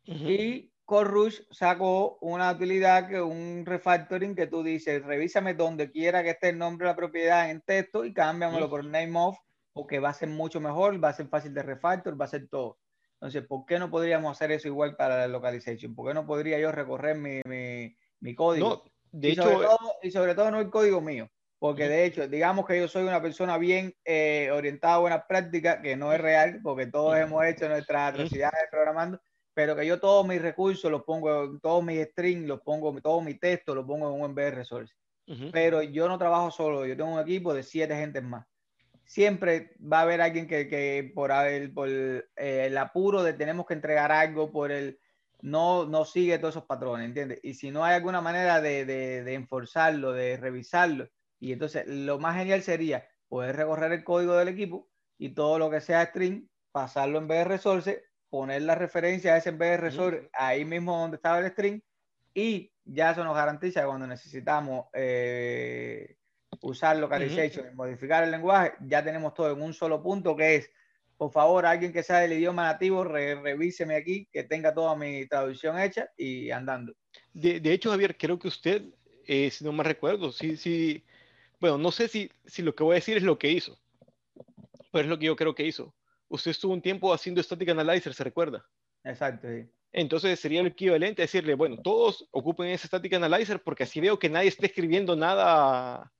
[0.04, 6.30] Y Corush sacó una utilidad que un refactoring que tú dices, revísame donde quiera que
[6.30, 9.36] esté el nombre de la propiedad en texto y cámbiamelo por name of,
[9.72, 12.48] porque va a ser mucho mejor, va a ser fácil de refactor, va a ser
[12.48, 12.78] todo.
[13.14, 15.94] Entonces, ¿por qué no podríamos hacer eso igual para la localization?
[15.94, 18.84] ¿Por qué no podría yo recorrer mi, mi, mi código?
[19.10, 21.30] De y, hecho, sobre todo, y sobre todo no el código mío,
[21.64, 25.78] porque de hecho, digamos que yo soy una persona bien eh, orientada a buenas prácticas,
[25.80, 29.18] que no es real, porque todos hemos hecho nuestras atrocidades programando,
[29.54, 33.38] pero que yo todos mis recursos los pongo, todos mis strings los pongo, todo mi
[33.38, 34.94] texto lo pongo en un MBR Resource.
[35.52, 38.46] Pero yo no trabajo solo, yo tengo un equipo de siete gentes más.
[39.06, 43.64] Siempre va a haber alguien que, que por, el, por eh, el apuro de tenemos
[43.64, 44.98] que entregar algo, por el
[45.40, 47.40] no, no sigue todos esos patrones, ¿entiendes?
[47.42, 51.08] Y si no hay alguna manera de, de, de enforzarlo, de revisarlo,
[51.44, 55.70] y entonces lo más genial sería poder recorrer el código del equipo y todo lo
[55.70, 60.64] que sea string, pasarlo en BR Resource poner la referencia a ese BR Source ahí
[60.64, 61.82] mismo donde estaba el string
[62.32, 66.16] y ya eso nos garantiza que cuando necesitamos eh,
[66.62, 70.70] usar localization y modificar el lenguaje, ya tenemos todo en un solo punto que es,
[71.18, 75.78] por favor, alguien que sea del idioma nativo, revíseme aquí, que tenga toda mi traducción
[75.78, 76.94] hecha y andando.
[77.34, 78.82] De, de hecho, Javier, creo que usted,
[79.26, 81.04] eh, si no me recuerdo, sí, sí,
[81.70, 83.78] bueno, no sé si, si lo que voy a decir es lo que hizo,
[84.92, 85.94] pero es lo que yo creo que hizo
[86.34, 88.66] usted estuvo un tiempo haciendo Static Analyzer, ¿se recuerda?
[89.04, 89.48] Exacto,
[89.92, 94.18] Entonces sería el equivalente a decirle, bueno, todos ocupen ese Static Analyzer porque así veo
[94.18, 96.12] que nadie está escribiendo nada.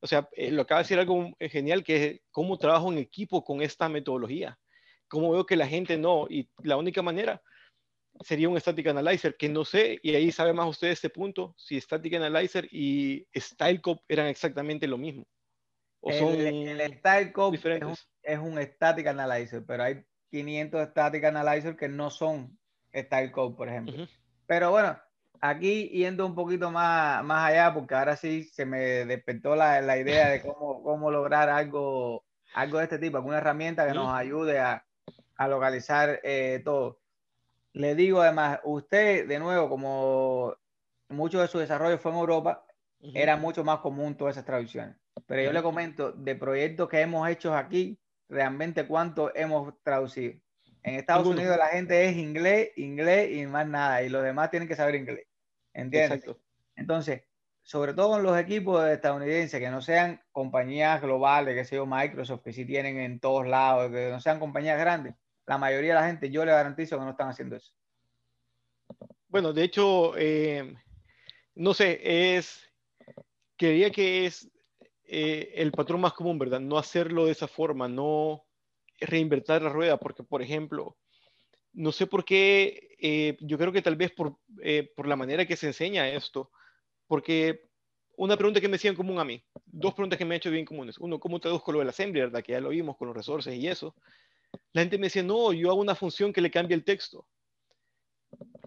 [0.00, 3.44] O sea, eh, lo acaba de decir algo genial que es cómo trabajo en equipo
[3.44, 4.58] con esta metodología.
[5.08, 6.26] Cómo veo que la gente no.
[6.30, 7.42] Y la única manera
[8.20, 11.80] sería un Static Analyzer, que no sé, y ahí sabe más usted este punto, si
[11.80, 15.26] Static Analyzer y StyleCop eran exactamente lo mismo.
[16.00, 21.88] O son el, StyleCop diferentes es un static analyzer, pero hay 500 static analyzer que
[21.88, 22.58] no son
[22.94, 24.06] style code, por ejemplo.
[24.46, 24.98] Pero bueno,
[25.40, 29.98] aquí yendo un poquito más, más allá, porque ahora sí se me despertó la, la
[29.98, 34.58] idea de cómo, cómo lograr algo, algo de este tipo, alguna herramienta que nos ayude
[34.58, 34.84] a,
[35.36, 36.99] a localizar eh, todo.
[37.72, 40.54] Le digo además, usted, de nuevo, como
[41.08, 42.64] mucho de su desarrollo fue en Europa,
[43.14, 44.96] era mucho más común todas esas traducciones.
[45.26, 50.34] Pero yo le comento, de proyectos que hemos hecho aquí, realmente cuánto hemos traducido.
[50.82, 54.68] En Estados Unidos la gente es inglés, inglés y más nada, y los demás tienen
[54.68, 55.26] que saber inglés.
[55.72, 56.24] ¿Entiendes?
[56.76, 57.22] Entonces,
[57.62, 62.52] sobre todo en los equipos estadounidenses, que no sean compañías globales, que sea Microsoft, que
[62.52, 65.14] sí tienen en todos lados, que no sean compañías grandes,
[65.46, 67.72] la mayoría de la gente, yo le garantizo que no están haciendo eso.
[69.28, 70.74] Bueno, de hecho, eh,
[71.54, 72.68] no sé, es,
[73.56, 74.50] quería que es
[75.04, 76.60] eh, el patrón más común, ¿verdad?
[76.60, 78.44] No hacerlo de esa forma, no
[78.98, 80.96] reinvertir la rueda, porque, por ejemplo,
[81.72, 84.36] no sé por qué, eh, yo creo que tal vez por,
[84.96, 86.50] por la manera que se enseña esto,
[87.06, 87.70] porque
[88.16, 90.66] una pregunta que me hacían común a mí, dos preguntas que me han hecho bien
[90.66, 90.98] comunes.
[90.98, 92.42] Uno, ¿cómo traduzco lo del assembly, verdad?
[92.42, 93.94] Que ya lo vimos con los resources y eso.
[94.72, 97.26] La gente me decía, no, yo hago una función que le cambie el texto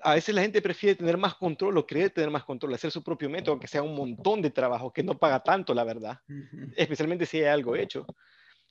[0.04, 3.02] a veces la gente prefiere tener más control o creer tener más control, hacer su
[3.02, 6.20] propio método, que sea un montón de trabajo, que no paga tanto, la verdad,
[6.76, 8.06] especialmente si hay algo hecho.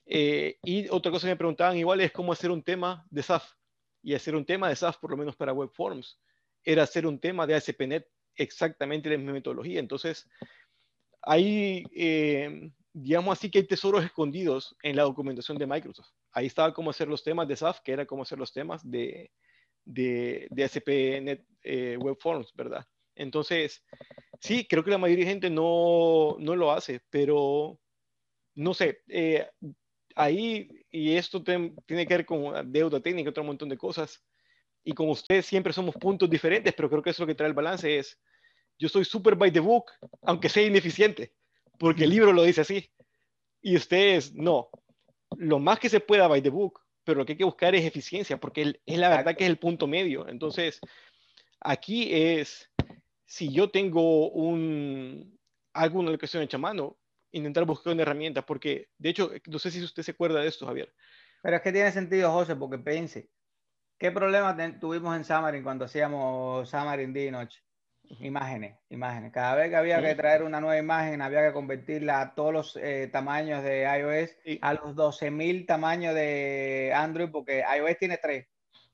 [0.05, 3.51] Eh, y otra cosa que me preguntaban igual es cómo hacer un tema de SAF.
[4.03, 6.21] Y hacer un tema de SAF, por lo menos para Webforms,
[6.65, 9.81] era hacer un tema de ASP.NET exactamente la misma metodología.
[9.81, 10.29] Entonces,
[11.23, 16.11] ahí, eh, digamos así que hay tesoros escondidos en la documentación de Microsoft.
[16.33, 19.31] Ahí estaba cómo hacer los temas de SAF, que era cómo hacer los temas de,
[19.85, 22.87] de, de ASP.NET eh, Web Forms, ¿verdad?
[23.15, 23.85] Entonces,
[24.41, 27.79] sí, creo que la mayoría de gente no, no lo hace, pero
[28.55, 29.49] no sé, eh,
[30.15, 34.23] ahí, y esto tiene que ver con deuda técnica, otro montón de cosas,
[34.85, 37.55] y con ustedes siempre somos puntos diferentes, pero creo que eso lo que trae el
[37.55, 38.19] balance es,
[38.79, 39.91] yo soy super by the book,
[40.23, 41.35] aunque sea ineficiente,
[41.79, 42.91] porque el libro lo dice así,
[43.61, 44.69] y ustedes no.
[45.39, 47.85] Lo más que se pueda by the book, pero lo que hay que buscar es
[47.85, 50.29] eficiencia, porque es la verdad que es el punto medio.
[50.29, 50.81] Entonces,
[51.61, 52.71] aquí es,
[53.27, 55.39] si yo tengo un,
[55.73, 56.99] alguna locación hecha a mano,
[57.33, 60.67] intentar buscar una herramienta, porque de hecho, no sé si usted se acuerda de esto,
[60.67, 60.93] Javier.
[61.43, 63.29] Pero es que tiene sentido, José, porque pense,
[63.99, 67.61] ¿qué problema tuvimos en Xamarin cuando hacíamos Xamarin día y noche?
[68.21, 69.33] Imágenes, imágenes.
[69.33, 72.77] Cada vez que había que traer una nueva imagen, había que convertirla a todos los
[72.77, 78.47] eh, tamaños de iOS, a los 12.000 tamaños de Android, porque iOS tiene tres.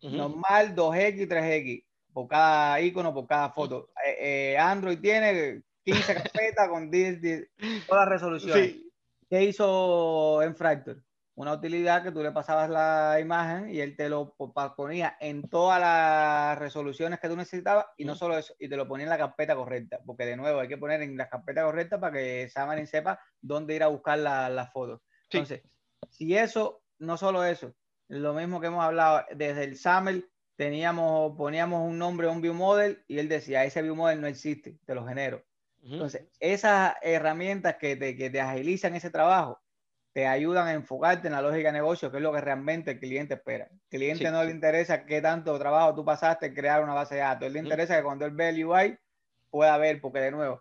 [0.02, 3.90] Normal, 2X y 3X, por cada icono, por cada foto.
[4.06, 7.48] Eh, eh, Android tiene 15 carpetas con 10, 10,
[7.86, 8.76] todas las resoluciones.
[9.28, 11.00] ¿Qué hizo en Fracture?
[11.38, 14.34] Una utilidad que tú le pasabas la imagen y él te lo
[14.76, 18.88] ponía en todas las resoluciones que tú necesitabas y no solo eso, y te lo
[18.88, 22.00] ponía en la carpeta correcta, porque de nuevo hay que poner en la carpeta correcta
[22.00, 25.00] para que Xamarin sepa dónde ir a buscar las la fotos.
[25.30, 25.62] Entonces,
[26.10, 27.72] si eso, no solo eso,
[28.08, 32.52] lo mismo que hemos hablado desde el SAML, teníamos, poníamos un nombre a un view
[32.52, 35.44] model y él decía, ese view model no existe, te lo genero.
[35.84, 39.60] Entonces, esas herramientas que te, que te agilizan ese trabajo,
[40.18, 42.98] te ayudan a enfocarte en la lógica de negocio, que es lo que realmente el
[42.98, 43.68] cliente espera.
[43.70, 47.20] El cliente no le interesa qué tanto trabajo tú pasaste en crear una base de
[47.20, 47.46] datos.
[47.46, 48.98] él le interesa que cuando él ve el UI
[49.48, 50.60] pueda ver, porque de nuevo,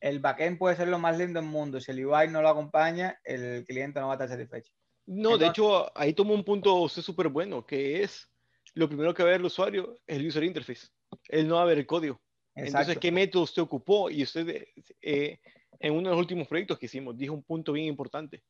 [0.00, 1.80] el backend puede ser lo más lindo del mundo.
[1.80, 4.72] Si el UI no lo acompaña, el cliente no va a estar satisfecho.
[5.06, 8.28] No, de hecho, ahí tomo un punto súper bueno, que es
[8.74, 10.88] lo primero que va a ver el usuario, el user interface.
[11.28, 12.20] Él no va a ver el código.
[12.56, 14.10] Entonces, ¿qué método usted ocupó?
[14.10, 14.66] Y usted,
[15.00, 15.38] eh,
[15.78, 18.42] en uno de los últimos proyectos que hicimos, dijo un punto bien importante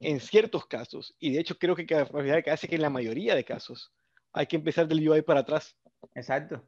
[0.00, 1.86] en ciertos casos, y de hecho creo que
[2.50, 3.92] hace que en la mayoría de casos
[4.32, 5.76] hay que empezar del UI para atrás.
[6.14, 6.64] Exacto.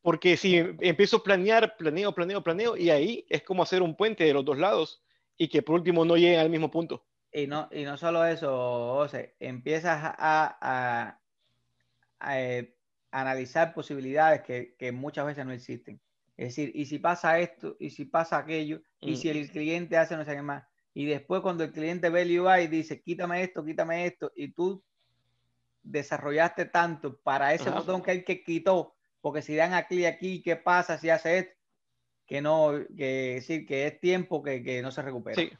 [0.00, 4.24] Porque si empiezo a planear, planeo, planeo, planeo, y ahí es como hacer un puente
[4.24, 5.02] de los dos lados
[5.36, 7.06] y que por último no lleguen al mismo punto.
[7.30, 11.18] Y no, y no solo eso, José, empiezas a,
[12.20, 12.74] a, eh,
[13.10, 16.00] analizar posibilidades que, que, muchas veces no existen.
[16.36, 20.16] Es decir, y si pasa esto, y si pasa aquello, y si el cliente hace
[20.16, 23.64] no sé qué más y después cuando el cliente ve el UI dice, quítame esto,
[23.64, 24.82] quítame esto, y tú
[25.82, 30.42] desarrollaste tanto para ese botón que él que quitó, porque si dan a clic aquí,
[30.42, 31.54] ¿qué pasa si hace esto?
[32.26, 35.36] Que no, que decir que es tiempo que, que no se recupera.
[35.36, 35.50] Sí.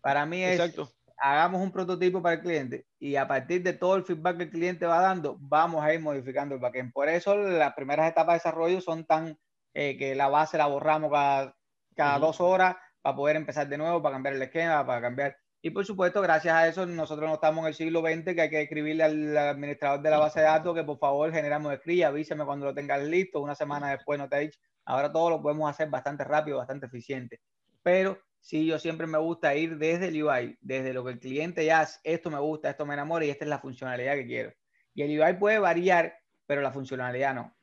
[0.00, 0.92] Para mí es, Exacto.
[1.18, 4.50] hagamos un prototipo para el cliente y a partir de todo el feedback que el
[4.50, 6.92] cliente va dando, vamos a ir modificando el backend.
[6.92, 9.38] Por eso las primeras etapas de desarrollo son tan
[9.74, 11.56] eh, que la base la borramos cada,
[11.96, 15.36] cada dos horas, para poder empezar de nuevo, para cambiar el esquema, para cambiar.
[15.60, 18.50] Y por supuesto, gracias a eso, nosotros no estamos en el siglo XX, que hay
[18.50, 22.44] que escribirle al administrador de la base de datos que por favor generamos escriba, avíseme
[22.44, 24.58] cuando lo tengas listo, una semana después no te ha dicho.
[24.84, 27.40] Ahora todo lo podemos hacer bastante rápido, bastante eficiente.
[27.82, 31.64] Pero sí, yo siempre me gusta ir desde el UI, desde lo que el cliente
[31.64, 34.52] ya, esto me gusta, esto me enamora y esta es la funcionalidad que quiero.
[34.94, 36.14] Y el UI puede variar,
[36.46, 37.54] pero la funcionalidad no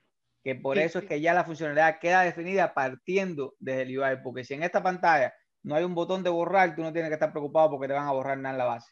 [0.43, 4.43] que por eso es que ya la funcionalidad queda definida partiendo desde el UI, porque
[4.43, 7.31] si en esta pantalla no hay un botón de borrar, tú no tienes que estar
[7.31, 8.91] preocupado porque te van a borrar nada en la base.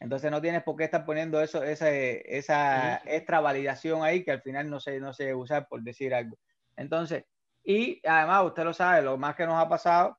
[0.00, 4.42] Entonces no tienes por qué estar poniendo eso, esa, esa extra validación ahí que al
[4.42, 6.36] final no se, no se usar por decir algo.
[6.76, 7.24] Entonces,
[7.64, 10.18] y además usted lo sabe, lo más que nos ha pasado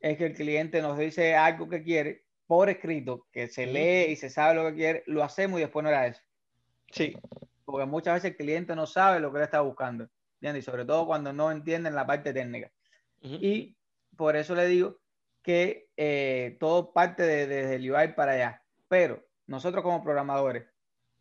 [0.00, 4.16] es que el cliente nos dice algo que quiere por escrito, que se lee y
[4.16, 6.20] se sabe lo que quiere, lo hacemos y después no era eso.
[6.90, 7.16] Sí
[7.70, 10.08] porque muchas veces el cliente no sabe lo que le está buscando,
[10.40, 12.70] Y sobre todo cuando no entienden la parte técnica.
[13.22, 13.76] Y
[14.16, 14.98] por eso le digo
[15.42, 18.62] que eh, todo parte desde el UI para allá.
[18.88, 20.66] Pero nosotros como programadores,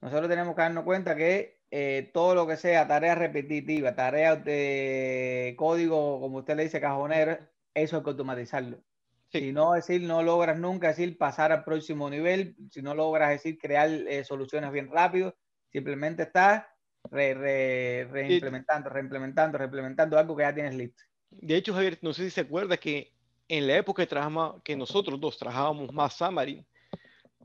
[0.02, 5.56] nosotros tenemos que darnos cuenta que eh, todo lo que sea tareas repetitivas, tareas de
[5.58, 7.38] código, como usted le dice, cajonero,
[7.74, 8.82] eso hay que automatizarlo.
[9.32, 13.60] Si no decir, no logras nunca decir pasar al próximo nivel, si no logras decir
[13.60, 15.36] crear eh, soluciones bien rápido,
[15.72, 16.66] Simplemente estás
[17.12, 21.04] reimplementando, reimplementando, reimplementando algo que ya tienes listo.
[21.30, 23.14] De hecho, Javier, no sé si se acuerda que
[23.48, 24.16] en la época que,
[24.64, 26.66] que nosotros dos trabajábamos más Xamarin,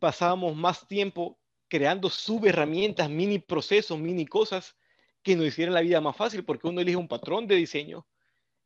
[0.00, 4.76] pasábamos más tiempo creando subherramientas, mini procesos, mini cosas
[5.22, 8.06] que nos hicieran la vida más fácil, porque uno elige un patrón de diseño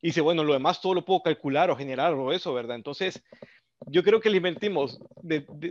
[0.03, 2.77] y dice, bueno, lo demás todo lo puedo calcular o generar o eso, ¿verdad?
[2.77, 3.23] Entonces,
[3.87, 5.01] yo creo que le invertimos,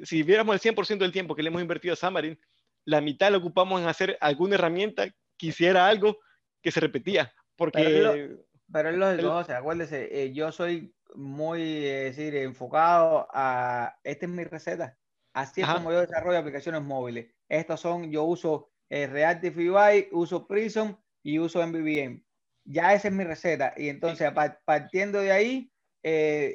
[0.03, 2.39] si viéramos el 100% del tiempo que le hemos invertido a Xamarin,
[2.87, 5.07] la mitad lo ocupamos en hacer alguna herramienta
[5.37, 6.17] que hiciera algo
[6.61, 7.33] que se repetía.
[7.57, 8.33] Porque...
[8.71, 14.25] Pero es lógico, o sea, acuérdese, eh, yo soy muy, eh, decir, enfocado a, esta
[14.25, 14.97] es mi receta.
[15.33, 17.33] Así es como yo desarrollo aplicaciones móviles.
[17.49, 22.23] Estas son, yo uso eh, Reactive UI, uso Prism y uso MVVM.
[22.65, 23.73] Ya esa es mi receta.
[23.77, 24.31] Y entonces,
[24.65, 25.71] partiendo de ahí,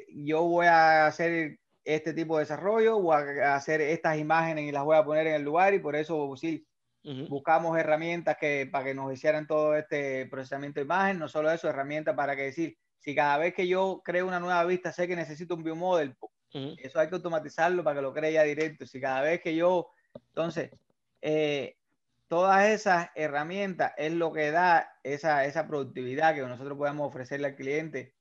[0.09, 4.83] yo voy a hacer este tipo de desarrollo o a hacer estas imágenes y las
[4.83, 6.65] voy a poner en el lugar y por eso sí,
[7.27, 11.67] buscamos herramientas que, para que nos hicieran todo este procesamiento de imagen, no solo eso,
[11.69, 15.15] herramientas para que decir, si cada vez que yo creo una nueva vista sé que
[15.15, 16.15] necesito un biomodel,
[16.53, 18.85] eso hay que automatizarlo para que lo cree ya directo.
[18.85, 20.71] Si cada vez que yo, entonces,
[21.21, 21.77] eh,
[22.27, 27.55] todas esas herramientas es lo que da esa, esa productividad que nosotros podemos ofrecerle al
[27.55, 28.13] cliente.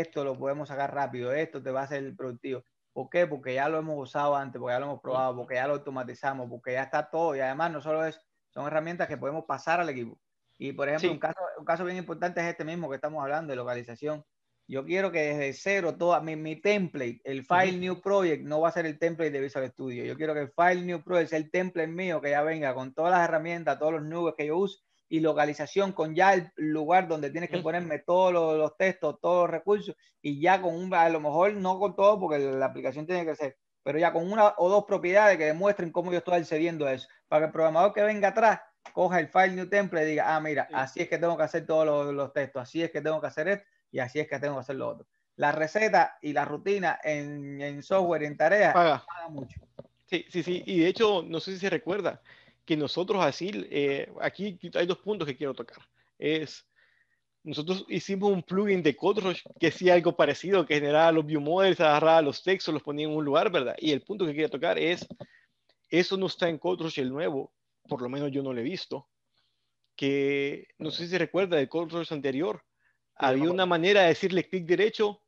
[0.00, 2.64] Esto lo podemos sacar rápido, esto te va a hacer productivo.
[2.92, 3.26] ¿Por qué?
[3.26, 6.48] Porque ya lo hemos usado antes, porque ya lo hemos probado, porque ya lo automatizamos,
[6.48, 7.34] porque ya está todo.
[7.36, 8.20] Y además no solo es,
[8.50, 10.18] son herramientas que podemos pasar al equipo.
[10.58, 13.50] Y por ejemplo, un, caso, un caso bien importante es este mismo que estamos hablando
[13.50, 14.24] de localización.
[14.66, 18.68] Yo quiero que desde cero, toda mi, mi template, el file new project, no va
[18.68, 20.04] a ser el template de Visual Studio.
[20.04, 22.94] Yo quiero que el file new project sea el template mío, que ya venga con
[22.94, 27.08] todas las herramientas, todos los nubes que yo uso y localización con ya el lugar
[27.08, 31.08] donde tienes que ponerme todos los, textos, todos los recursos y ya con un, a
[31.08, 34.54] lo mejor no con todo porque la aplicación tiene que ser, pero ya con una
[34.56, 37.92] o dos propiedades que demuestren cómo yo estoy accediendo a eso, para que el programador
[37.92, 38.60] que venga atrás
[38.92, 41.66] coja el file new template y diga, ah, mira, así es que tengo que hacer
[41.66, 44.38] todos los, los textos, así es que tengo que hacer esto y así es que
[44.38, 45.06] tengo que hacer lo otro.
[45.36, 49.04] La receta y la rutina en, en software, en tareas, paga.
[49.28, 49.60] mucho.
[50.06, 50.62] Sí, sí, sí.
[50.66, 52.20] Y de hecho, no sé si se recuerda
[52.64, 55.78] que nosotros así, eh, aquí hay dos puntos que quiero tocar.
[56.18, 56.66] Es,
[57.42, 61.80] nosotros hicimos un plugin de CodeRush que hacía algo parecido, que generaba los view models,
[61.80, 63.76] agarraba los textos, los ponía en un lugar, ¿verdad?
[63.78, 65.06] Y el punto que quiero tocar es,
[65.90, 67.52] eso no está en CodeRush el nuevo,
[67.86, 69.08] por lo menos yo no lo he visto,
[69.94, 72.62] que no sé si se recuerda del CodeRush anterior,
[73.14, 75.20] había una manera de decirle clic derecho,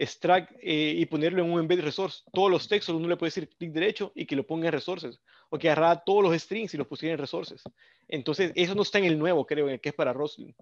[0.00, 2.22] extract eh, y ponerlo en un embed resource.
[2.32, 5.20] Todos los textos uno le puede decir clic derecho y que lo ponga en resources.
[5.50, 7.62] O que agarrara todos los strings y los pusiera en resources.
[8.08, 10.56] Entonces, eso no está en el nuevo, creo, en el que es para Roslyn.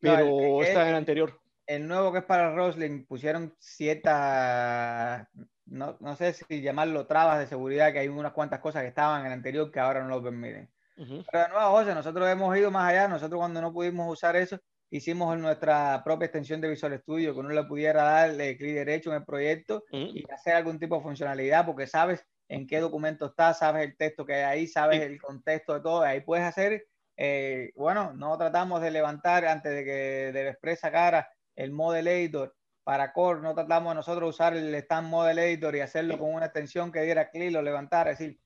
[0.00, 1.40] Pero está en el anterior.
[1.66, 5.26] El nuevo que es para Roslyn pusieron ciertas,
[5.66, 9.20] no, no, sé si llamarlo trabas de seguridad, que hay unas cuantas cosas que estaban
[9.20, 10.68] en el anterior que ahora no lo permiten.
[10.96, 13.08] Pero de nuevo, José, nosotros hemos ido más allá.
[13.08, 14.60] Nosotros cuando no pudimos usar eso,
[14.90, 19.16] hicimos nuestra propia extensión de Visual Studio, que uno le pudiera darle clic derecho en
[19.16, 23.84] el proyecto y hacer algún tipo de funcionalidad, porque sabes en qué documento está, sabes
[23.84, 28.12] el texto que hay ahí, sabes el contexto de todo, ahí puedes hacer, eh, bueno,
[28.12, 33.40] no tratamos de levantar antes de que de Express sacara el Model Editor para Core,
[33.40, 37.02] no tratamos nosotros de usar el Stand Model Editor y hacerlo con una extensión que
[37.02, 38.40] diera clic, lo levantara, es decir,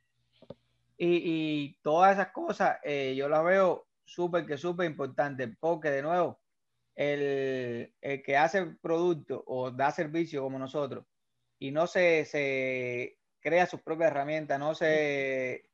[0.98, 6.02] y, y todas esas cosas eh, yo las veo súper que súper importante, porque de
[6.02, 6.40] nuevo,
[6.94, 11.04] el, el, que hace producto o da servicio como nosotros
[11.58, 15.68] y no se, se crea sus propias herramientas, no se...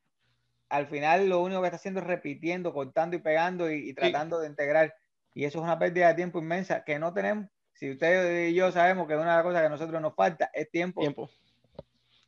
[0.68, 4.46] Al final lo único que está haciendo es repitiendo, cortando y pegando y, tratando de
[4.46, 4.94] integrar.
[5.34, 7.46] Y eso es una pérdida de tiempo inmensa que no tenemos.
[7.72, 10.48] Si usted y yo sabemos que una de las cosas que a nosotros nos falta
[10.54, 11.00] es tiempo.
[11.00, 11.28] Tiempo.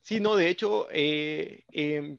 [0.03, 2.19] Sí, no, de hecho, eh, em,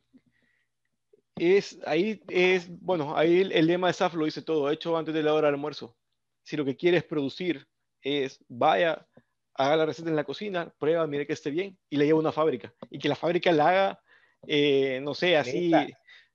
[1.35, 5.23] es ahí es, bueno, ahí el, lema de SAF lo dice todo, hecho antes de
[5.23, 5.95] la hora del almuerzo.
[6.43, 7.67] Si lo que quieres producir
[8.01, 9.07] es, vaya,
[9.55, 12.21] haga la receta en la cocina, prueba, mire que esté bien y le lleva a
[12.21, 12.73] una fábrica.
[12.89, 14.03] Y que la fábrica la haga,
[14.47, 15.71] eh, no sé, así,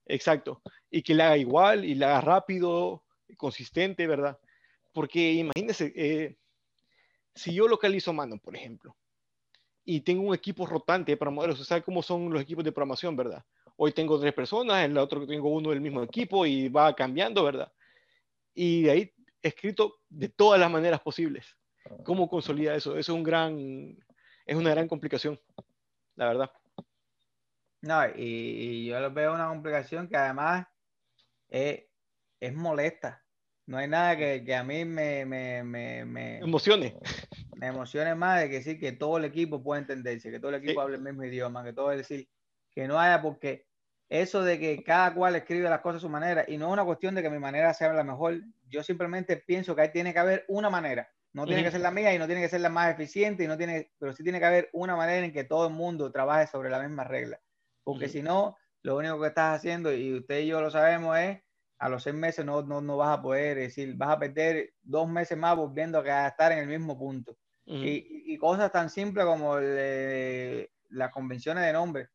[0.06, 0.62] exacto.
[0.90, 3.04] Y que la haga igual y la haga rápido,
[3.36, 4.38] consistente, ¿verdad?
[4.92, 6.36] Porque imagínese, eh,
[7.34, 8.96] si yo localizo mano, por ejemplo,
[9.84, 13.44] y tengo un equipo rotante para modelos, ¿sabe cómo son los equipos de programación, verdad?
[13.80, 17.44] Hoy tengo tres personas, en la otra tengo uno del mismo equipo y va cambiando,
[17.44, 17.72] ¿verdad?
[18.54, 21.56] Y de ahí escrito de todas las maneras posibles.
[22.04, 22.90] ¿Cómo consolida eso?
[22.90, 23.96] Eso es un gran,
[24.44, 25.40] es una gran complicación,
[26.16, 26.50] la verdad.
[27.80, 30.66] No, y, yo lo veo una complicación que además
[31.48, 31.84] es,
[32.40, 33.24] es molesta.
[33.66, 36.98] No hay nada que, que a mí me, me, me, me, emocione.
[37.56, 40.62] Me emocione más de que sí, que todo el equipo pueda entenderse, que todo el
[40.62, 42.28] equipo hable el mismo idioma, que todo es decir,
[42.72, 43.67] que no haya porque
[44.08, 46.84] eso de que cada cual escribe las cosas a su manera y no es una
[46.84, 48.40] cuestión de que mi manera sea la mejor.
[48.68, 51.10] Yo simplemente pienso que ahí tiene que haber una manera.
[51.32, 53.46] No tiene que ser la mía y no tiene que ser la más eficiente, y
[53.46, 56.46] no tiene, pero sí tiene que haber una manera en que todo el mundo trabaje
[56.46, 57.38] sobre la misma regla.
[57.84, 61.38] Porque si no, lo único que estás haciendo, y usted y yo lo sabemos, es
[61.78, 65.08] a los seis meses no, no, no vas a poder, decir, vas a perder dos
[65.08, 67.36] meses más volviendo a estar en el mismo punto.
[67.66, 72.08] y, y, cosas tan simples como las convenciones de nombre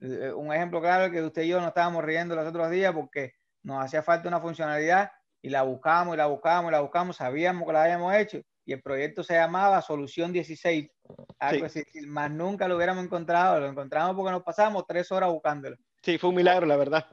[0.00, 3.32] un ejemplo claro es que usted y yo nos estábamos riendo los otros días porque
[3.62, 5.10] nos hacía falta una funcionalidad
[5.42, 8.72] y la buscamos y la buscamos y la buscamos, sabíamos que la habíamos hecho y
[8.74, 10.90] el proyecto se llamaba Solución 16,
[11.38, 15.76] algo así, más nunca lo hubiéramos encontrado, lo encontramos porque nos pasamos tres horas buscándolo.
[16.02, 17.06] Sí, fue un milagro, la verdad.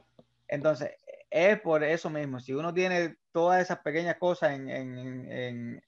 [0.48, 0.90] Entonces,
[1.30, 5.82] es por eso mismo, si uno tiene todas esas pequeñas cosas en, en, en,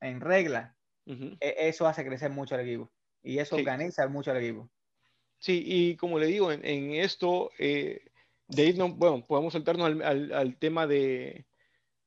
[0.00, 2.92] en regla, e, eso hace crecer mucho el equipo
[3.24, 4.70] y eso organiza mucho el equipo.
[5.42, 8.00] Sí, y como le digo, en, esto, eh,
[8.46, 11.46] de ahí no, bueno, podemos saltarnos al, al, tema de,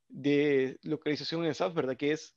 [0.07, 1.97] de, localización en SAP, ¿verdad?
[1.97, 2.33] Que es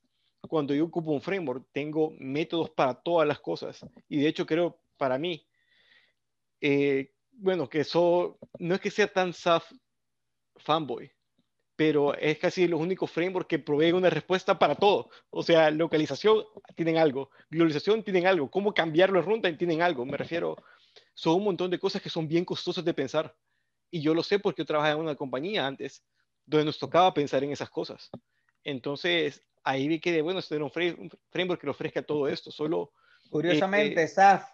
[0.48, 3.86] cuando yo ocupo un framework, tengo métodos para todas las cosas.
[4.08, 5.46] Y de hecho creo, para mí,
[6.60, 9.70] eh, bueno, que eso no es que sea tan SAF
[10.56, 11.12] fanboy,
[11.76, 15.10] pero es casi los únicos frameworks que proveen una respuesta para todo.
[15.30, 16.42] O sea, localización
[16.74, 20.04] tienen algo, globalización tienen algo, cómo cambiarlo en runtime tienen algo.
[20.04, 20.56] Me refiero,
[21.18, 23.34] son un montón de cosas que son bien costosas de pensar.
[23.90, 26.04] Y yo lo sé porque yo trabajaba en una compañía antes
[26.46, 28.08] donde nos tocaba pensar en esas cosas.
[28.62, 32.52] Entonces, ahí vi que, bueno, tener un, framework que ofrezca todo esto.
[32.52, 32.92] Solo.
[33.30, 34.44] Curiosamente, este SAF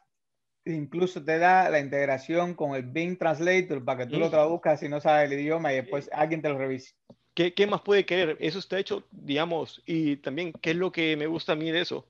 [0.65, 4.89] incluso te da la integración con el Bing Translator para que tú lo traduzcas si
[4.89, 6.95] no sabes el idioma y después alguien te lo revise.
[7.35, 8.39] ¿Qué, ¿Qué, más puede querer?
[8.41, 11.83] Eso está hecho, digamos, y también, ¿qué es lo que me gusta a mí de
[11.83, 12.09] eso?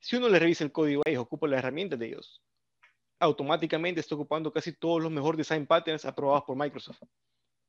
[0.00, 2.42] Si uno le revisa el código a ellos, ocupa las herramientas de ellos,
[3.20, 7.02] automáticamente está ocupando casi todos los mejores design patterns aprobados por Microsoft.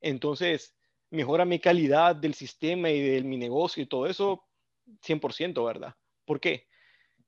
[0.02, 0.76] Entonces,
[1.10, 4.46] mejora mi calidad del sistema y de mi negocio y todo eso
[5.02, 5.96] 100%, ¿verdad?
[6.26, 6.68] ¿Por qué?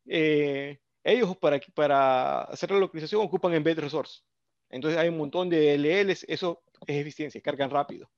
[0.06, 4.22] Eh, ellos para, para hacer la localización ocupan Embedded Resource.
[4.70, 8.10] Entonces hay un montón de LLs, eso es eficiencia, cargan rápido.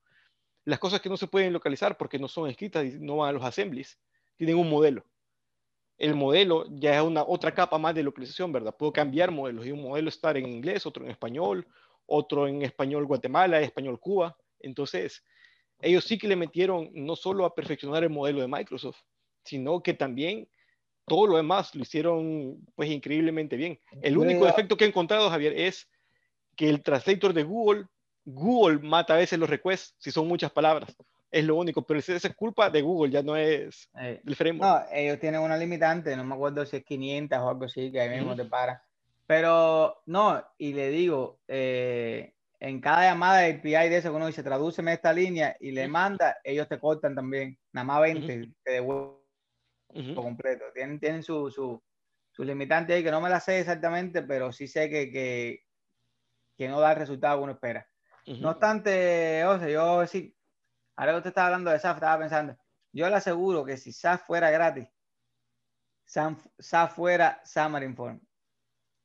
[0.65, 3.33] Las cosas que no se pueden localizar porque no son escritas y no van a
[3.33, 3.99] los assemblies,
[4.37, 5.05] tienen un modelo.
[6.03, 8.75] El modelo ya es una otra capa más de localización, ¿verdad?
[8.77, 11.65] Puedo cambiar modelos y un modelo estar en inglés, otro en español,
[12.05, 14.35] otro en español Guatemala, español Cuba.
[14.59, 15.23] Entonces,
[15.79, 18.99] ellos sí que le metieron no solo a perfeccionar el modelo de Microsoft,
[19.45, 20.49] sino que también
[21.05, 23.79] todo lo demás lo hicieron pues increíblemente bien.
[24.01, 25.89] El único defecto que he encontrado, Javier, es
[26.57, 27.85] que el translator de Google,
[28.25, 30.93] Google mata a veces los requests si son muchas palabras.
[31.33, 34.85] Es lo único, pero esa es culpa de Google, ya no es eh, el framework.
[34.85, 37.99] No, ellos tienen una limitante, no me acuerdo si es 500 o algo así, que
[37.99, 38.83] ahí mismo te para.
[39.25, 44.27] Pero no, y le digo, eh, en cada llamada de API de eso que uno
[44.27, 48.71] dice, tradúceme esta línea y le manda, ellos te cortan también, nada más 20, te
[48.71, 49.17] devuelven
[50.13, 50.65] completo.
[50.71, 51.81] Tienen, tienen su, su,
[52.31, 55.63] su, limitante ahí que no me la sé exactamente, pero sí sé que, que,
[56.55, 57.87] que no da el resultado que uno espera.
[58.27, 60.35] No obstante, o sea, yo sí,
[60.95, 62.57] ahora que usted estaba hablando de SAF, estaba pensando,
[62.91, 64.87] yo le aseguro que si SAF fuera gratis,
[66.05, 68.21] SAF, fuera Xamarin Form,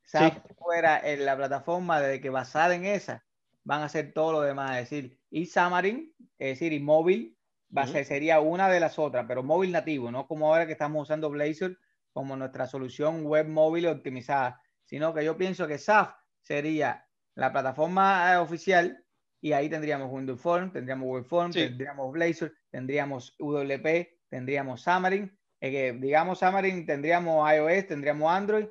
[0.04, 3.24] SAF fuera en la plataforma de que basada en esa,
[3.64, 7.38] van a hacer todo lo demás, es decir, y Xamarin, es decir, y móvil,
[7.76, 10.72] va a ser, sería una de las otras, pero móvil nativo, no como ahora que
[10.72, 11.78] estamos usando Blazor
[12.12, 18.32] como nuestra solución web móvil optimizada, sino que yo pienso que SAF sería la plataforma
[18.32, 19.04] eh, oficial
[19.40, 25.70] y ahí tendríamos Windows Form, tendríamos Web Form, tendríamos Blazor, tendríamos WP, tendríamos Xamarin, eh,
[25.70, 28.66] que digamos Xamarin, tendríamos iOS, tendríamos Android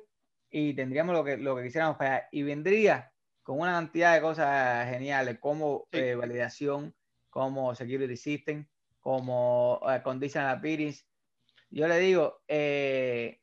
[0.50, 3.12] y tendríamos lo que, lo que quisiéramos para y vendría
[3.42, 6.94] con una cantidad de cosas geniales como eh, validación,
[7.30, 8.66] como Security System,
[9.00, 11.04] como uh, Conditional Appearance.
[11.70, 13.40] Yo le digo, eh,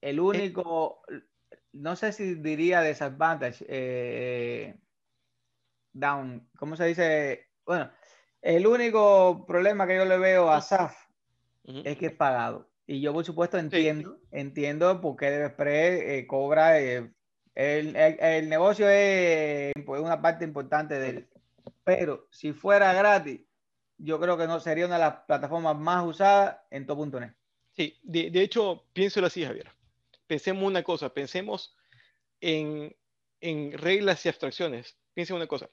[0.00, 1.02] el único,
[1.72, 4.76] no sé si diría disadvantage, eh,
[5.98, 7.48] down, ¿cómo se dice?
[7.64, 7.90] Bueno,
[8.42, 10.96] el único problema que yo le veo a SAF
[11.64, 12.70] es que es pagado.
[12.86, 16.80] Y yo, por supuesto, entiendo, entiendo por qué debe eh, cobra.
[16.80, 17.12] Eh,
[17.54, 21.28] el, el, negocio es pues, una parte importante de él.
[21.84, 23.40] Pero si fuera gratis,
[23.98, 27.32] yo creo que no sería una de las plataformas más usadas en todo.net.
[27.76, 29.70] Sí, de, de, hecho, piénselo así, Javier.
[30.26, 31.76] Pensemos una cosa, pensemos
[32.40, 32.96] en,
[33.40, 34.96] en reglas y abstracciones.
[35.12, 35.68] Piensen una cosa.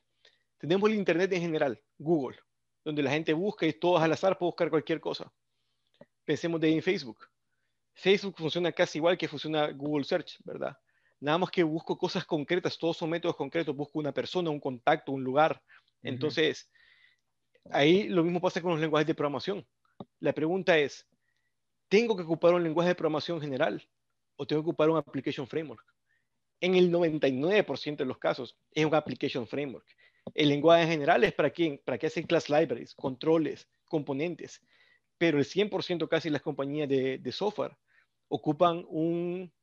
[0.57, 2.37] Tenemos el Internet en general, Google,
[2.83, 5.31] donde la gente busca y todos al azar puede buscar cualquier cosa.
[6.23, 7.27] Pensemos de en Facebook.
[7.93, 10.77] Facebook funciona casi igual que funciona Google Search, ¿verdad?
[11.19, 15.11] Nada más que busco cosas concretas, todos son métodos concretos, busco una persona, un contacto,
[15.11, 15.61] un lugar.
[16.03, 16.69] Entonces,
[17.71, 19.65] Ahí lo mismo pasa con los lenguajes de programación.
[20.19, 21.07] La pregunta es,
[21.87, 23.87] ¿tengo que ocupar un lenguaje de programación general
[24.35, 25.83] o tengo que ocupar un application framework?
[26.61, 29.85] En el 99% de los casos es un application framework.
[30.33, 31.81] El lenguaje general es para quién?
[31.85, 34.61] Para que hacen class libraries, controles, componentes.
[35.17, 37.77] Pero el 100% casi las compañías de, software
[38.27, 39.53] ocupan un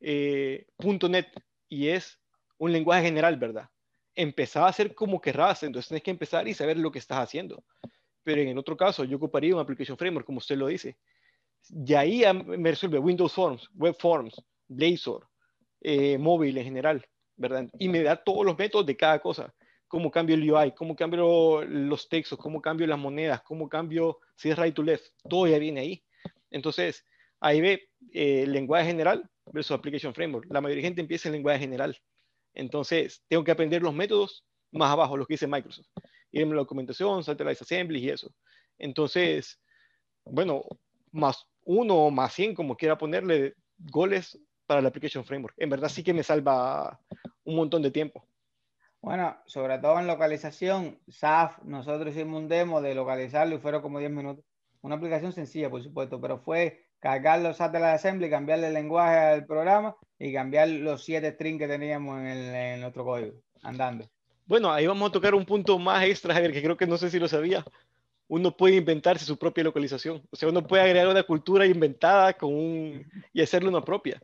[0.00, 1.28] eh, .NET
[1.68, 2.18] y es
[2.58, 3.70] un lenguaje general, ¿verdad?
[4.14, 7.64] empezaba a hacer como querrás, entonces tienes que empezar y saber lo que estás haciendo.
[8.22, 10.96] Pero en otro caso, yo ocuparía un application framework, como usted lo dice.
[11.68, 14.34] Y ahí me resuelve Windows Forms, Web Forms,
[14.68, 15.28] Blazor,
[15.80, 17.68] eh, móvil en general, ¿verdad?
[17.78, 19.52] Y me da todos los métodos de cada cosa.
[19.94, 24.50] Cómo cambio el UI, cómo cambio los textos, cómo cambio las monedas, cómo cambio si
[24.50, 26.04] es right to left, todo ya viene ahí.
[26.50, 27.04] Entonces,
[27.38, 30.46] ahí ve eh, el lenguaje general versus application framework.
[30.50, 31.96] La mayoría de gente empieza en lenguaje general
[32.54, 35.88] entonces, tengo que aprender los métodos más abajo, los que dice Microsoft.
[36.30, 38.32] Irme a la documentación, Satellite Assembly y eso.
[38.78, 39.60] Entonces,
[40.24, 40.64] bueno,
[41.10, 45.54] más uno más 100, como quiera ponerle, goles para la Application Framework.
[45.58, 47.00] En verdad sí que me salva
[47.44, 48.26] un montón de tiempo.
[49.04, 53.98] Bueno, sobre todo en localización, SAF, nosotros hicimos un demo de localizarlo y fueron como
[53.98, 54.42] 10 minutos.
[54.80, 59.44] Una aplicación sencilla, por supuesto, pero fue cargar los satellite assembly, cambiarle el lenguaje al
[59.44, 64.08] programa y cambiar los siete strings que teníamos en, en nuestro código, andando.
[64.46, 67.10] Bueno, ahí vamos a tocar un punto más extra, Javier, que creo que no sé
[67.10, 67.62] si lo sabía.
[68.26, 70.22] Uno puede inventarse su propia localización.
[70.30, 74.18] O sea, uno puede agregar una cultura inventada con un, y hacerle una propia.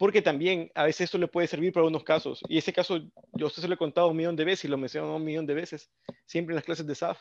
[0.00, 2.40] Porque también a veces esto le puede servir para unos casos.
[2.48, 3.00] Y ese caso,
[3.34, 5.44] yo usted se lo he contado un millón de veces y lo menciono un millón
[5.44, 5.90] de veces,
[6.24, 7.20] siempre en las clases de SAF.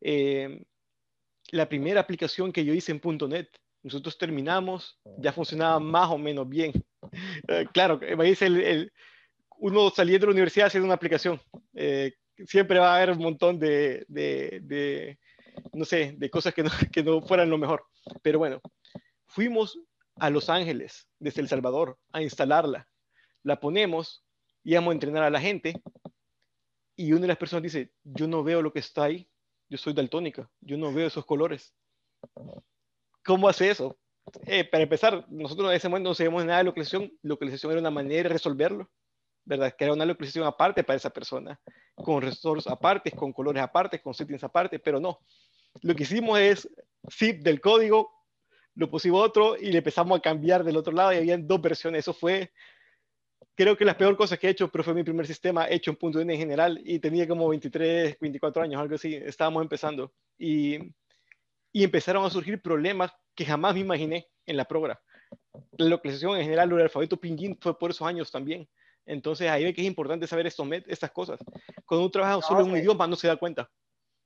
[0.00, 0.62] Eh,
[1.50, 3.48] la primera aplicación que yo hice en .NET,
[3.82, 6.72] nosotros terminamos, ya funcionaba más o menos bien.
[7.48, 8.92] Eh, claro, me dice el,
[9.58, 11.40] uno saliendo de la universidad haciendo una aplicación.
[11.74, 12.12] Eh,
[12.46, 15.18] siempre va a haber un montón de, de,
[15.72, 17.84] no sé, de cosas que no, que no fueran lo mejor.
[18.22, 18.60] Pero bueno,
[19.26, 19.76] fuimos
[20.20, 22.88] a Los Ángeles, desde El Salvador, a instalarla.
[23.42, 24.24] La ponemos,
[24.62, 25.82] íbamos a entrenar a la gente
[26.94, 29.28] y una de las personas dice, yo no veo lo que está ahí,
[29.68, 31.74] yo soy daltónica, yo no veo esos colores.
[33.24, 33.98] ¿Cómo hace eso?
[34.46, 37.90] Eh, para empezar, nosotros en ese momento no sabíamos nada de localización, localización era una
[37.90, 38.90] manera de resolverlo.
[39.44, 39.74] ¿verdad?
[39.76, 41.60] Que era una localización aparte para esa persona,
[41.94, 45.18] con resources aparte, con colores aparte, con settings aparte, pero no.
[45.82, 46.68] Lo que hicimos es
[47.10, 48.12] zip del código,
[48.80, 51.98] lo pusimos otro y le empezamos a cambiar del otro lado y había dos versiones.
[52.00, 52.50] Eso fue,
[53.54, 55.98] creo que las peores cosas que he hecho, pero fue mi primer sistema hecho en
[56.00, 59.14] .NET en general y tenía como 23, 24 años, algo así.
[59.14, 60.78] Estábamos empezando y,
[61.72, 64.98] y empezaron a surgir problemas que jamás me imaginé en la programa.
[65.76, 68.66] La localización en general, el alfabeto pinyin fue por esos años también.
[69.04, 71.38] Entonces ahí ve que es importante saber esto, estas cosas.
[71.84, 73.70] Cuando uno trabaja solo en un idioma no se da cuenta.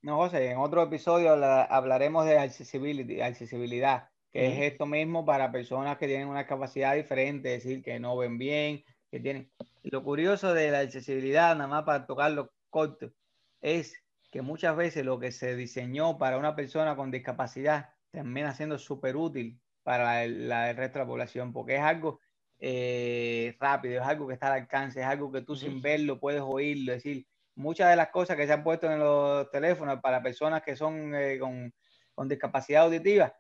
[0.00, 6.08] No, José, en otro episodio hablaremos de accesibilidad, que es esto mismo para personas que
[6.08, 9.48] tienen una capacidad diferente, es decir, que no ven bien, que tienen...
[9.84, 13.12] Lo curioso de la accesibilidad, nada más para tocarlo corto,
[13.60, 13.94] es
[14.32, 19.14] que muchas veces lo que se diseñó para una persona con discapacidad termina siendo súper
[19.14, 22.18] útil para la, el resto de la población, porque es algo
[22.58, 26.42] eh, rápido, es algo que está al alcance, es algo que tú sin verlo puedes
[26.42, 27.24] oírlo, es decir,
[27.54, 31.14] muchas de las cosas que se han puesto en los teléfonos para personas que son
[31.14, 31.72] eh, con,
[32.16, 33.32] con, discapacidad auditiva,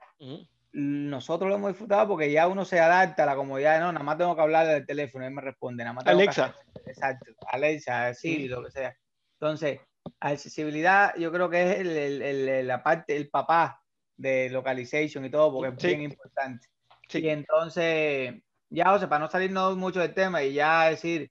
[0.74, 4.18] nosotros lo hemos disfrutado porque ya uno se adapta a la comodidad, no, nada más
[4.18, 6.52] tengo que hablar del teléfono, él me responde, nada más Alexa.
[6.84, 8.96] exacto, Alexa, Siri, lo que sea.
[9.38, 9.78] Entonces,
[10.18, 13.80] accesibilidad yo creo que es el, el, la parte, el papá
[14.16, 16.66] de localization y todo, porque es bien importante.
[17.12, 18.34] Y entonces,
[18.68, 21.30] ya, José, para no salirnos mucho del tema y ya decir,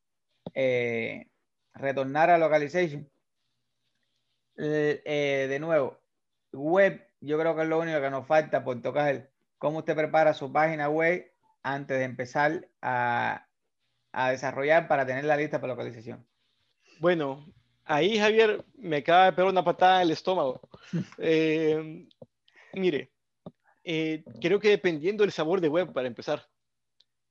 [0.53, 1.27] eh,
[1.73, 3.09] retornar a localization.
[4.55, 5.99] Eh, de nuevo,
[6.53, 9.32] web, yo creo que es lo único que nos falta por tocar
[9.63, 13.47] cómo usted prepara su página web antes de empezar a,
[14.11, 16.27] a desarrollar para tener la lista para localización.
[16.99, 17.45] Bueno,
[17.85, 20.59] ahí Javier me acaba de pegar una patada en el estómago.
[21.17, 22.09] Eh,
[22.73, 23.09] mire,
[24.41, 26.45] creo que dependiendo del sabor de web, para empezar,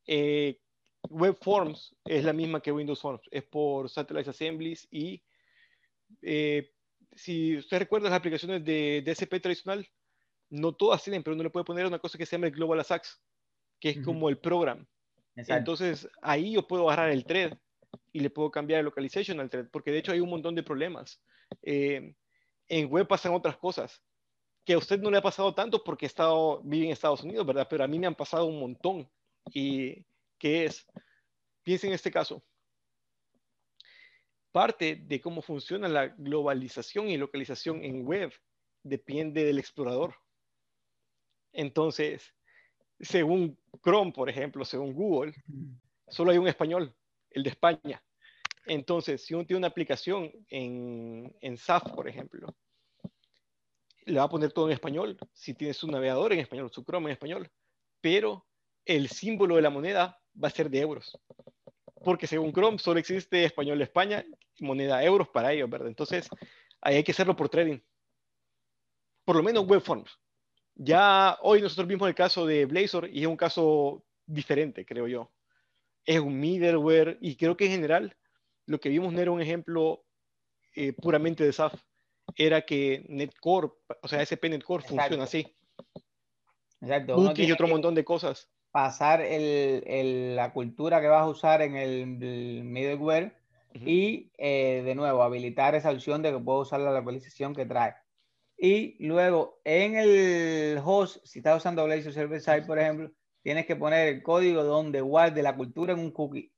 [0.06, 0.58] eh,
[1.10, 5.22] Web Forms es la misma que Windows Forms, es por Satellite Assemblies y
[6.22, 6.72] eh,
[7.14, 9.86] si usted recuerda las aplicaciones de DSP tradicional,
[10.52, 12.78] no todas tienen, pero uno le puede poner una cosa que se llama el Global
[12.78, 13.20] Asax,
[13.80, 14.86] que es como el program.
[15.34, 17.56] Entonces ahí yo puedo agarrar el thread
[18.12, 20.62] y le puedo cambiar el localization al thread, porque de hecho hay un montón de
[20.62, 21.22] problemas.
[21.62, 22.14] Eh,
[22.68, 24.02] en web pasan otras cosas
[24.64, 27.46] que a usted no le ha pasado tanto porque he estado, vive en Estados Unidos,
[27.46, 27.66] ¿verdad?
[27.68, 29.10] Pero a mí me han pasado un montón
[29.52, 30.04] y
[30.38, 30.86] que es,
[31.62, 32.44] piensen en este caso,
[34.52, 38.32] parte de cómo funciona la globalización y localización en web
[38.82, 40.14] depende del explorador.
[41.52, 42.34] Entonces,
[43.00, 45.34] según Chrome, por ejemplo, según Google,
[46.08, 46.94] solo hay un español,
[47.30, 48.02] el de España.
[48.66, 52.54] Entonces, si uno tiene una aplicación en, en SAF, por ejemplo,
[54.04, 55.18] le va a poner todo en español.
[55.32, 57.50] Si tiene su navegador en español, su Chrome en español,
[58.00, 58.46] pero
[58.84, 61.18] el símbolo de la moneda va a ser de euros.
[62.04, 64.24] Porque según Chrome solo existe español de España,
[64.60, 65.88] moneda euros para ellos, ¿verdad?
[65.88, 66.28] Entonces,
[66.80, 67.78] ahí hay que hacerlo por trading.
[69.24, 70.18] Por lo menos web forms.
[70.74, 75.30] Ya hoy nosotros vimos el caso de Blazor y es un caso diferente, creo yo.
[76.04, 78.16] Es un middleware y creo que en general
[78.66, 80.04] lo que vimos no era un ejemplo
[80.74, 81.74] eh, puramente de SAF.
[82.36, 83.68] Era que Netcore,
[84.00, 85.54] o sea, SP Netcore funciona así.
[86.80, 87.32] Exacto.
[87.36, 92.06] y otro montón de cosas pasar el, la cultura que vas a usar en el,
[92.64, 93.36] middleware
[93.74, 97.94] y eh, de nuevo habilitar esa opción de que puedo usar la localización que trae.
[98.64, 103.10] Y luego en el host, si estás usando Blazor Server Side, por ejemplo,
[103.42, 106.54] tienes que poner el código donde guarde la cultura en un cookie.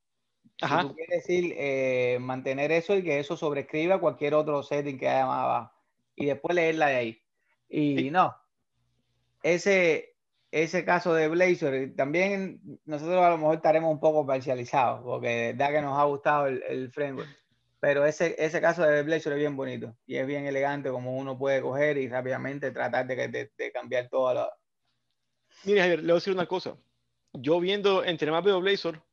[0.61, 0.83] Ajá.
[0.83, 5.09] Si tú quieres decir eh, mantener eso y que eso sobrescriba cualquier otro setting que
[5.09, 5.71] haya más abajo.
[6.15, 7.21] Y después leerla de ahí.
[7.69, 8.35] Y no,
[9.41, 10.15] ese,
[10.51, 15.53] ese caso de Blazor, también nosotros a lo mejor estaremos un poco parcializados, porque de
[15.53, 17.44] verdad que nos ha gustado el, el framework.
[17.85, 21.37] Pero ese, ese caso de Blazor es bien bonito y es bien elegante como uno
[21.37, 24.33] puede coger y rápidamente tratar de, de, de cambiar todo.
[24.33, 24.49] Lo...
[25.65, 26.75] Mire, Javier, le voy a decir una cosa.
[27.33, 29.03] Yo viendo, entre más veo Blazor,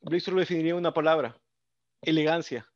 [0.00, 1.40] Blazor lo definiría una palabra,
[2.02, 2.68] elegancia.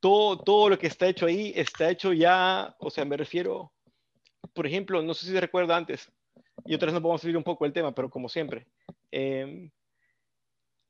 [0.00, 3.72] Todo, todo lo que está hecho ahí está hecho ya, o sea, me refiero,
[4.52, 6.12] por ejemplo, no sé si se recuerda antes,
[6.66, 8.66] y otra vez nos vamos a salir un poco del tema, pero como siempre,
[9.10, 9.70] eh,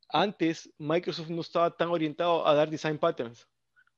[0.09, 3.46] antes Microsoft no estaba tan orientado a dar design patterns.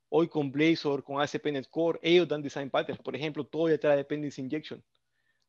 [0.09, 3.01] Hoy con Blazor, con ASP.NET Core, ellos dan design patterns.
[3.03, 4.83] Por ejemplo, todo ya trae dependency injection.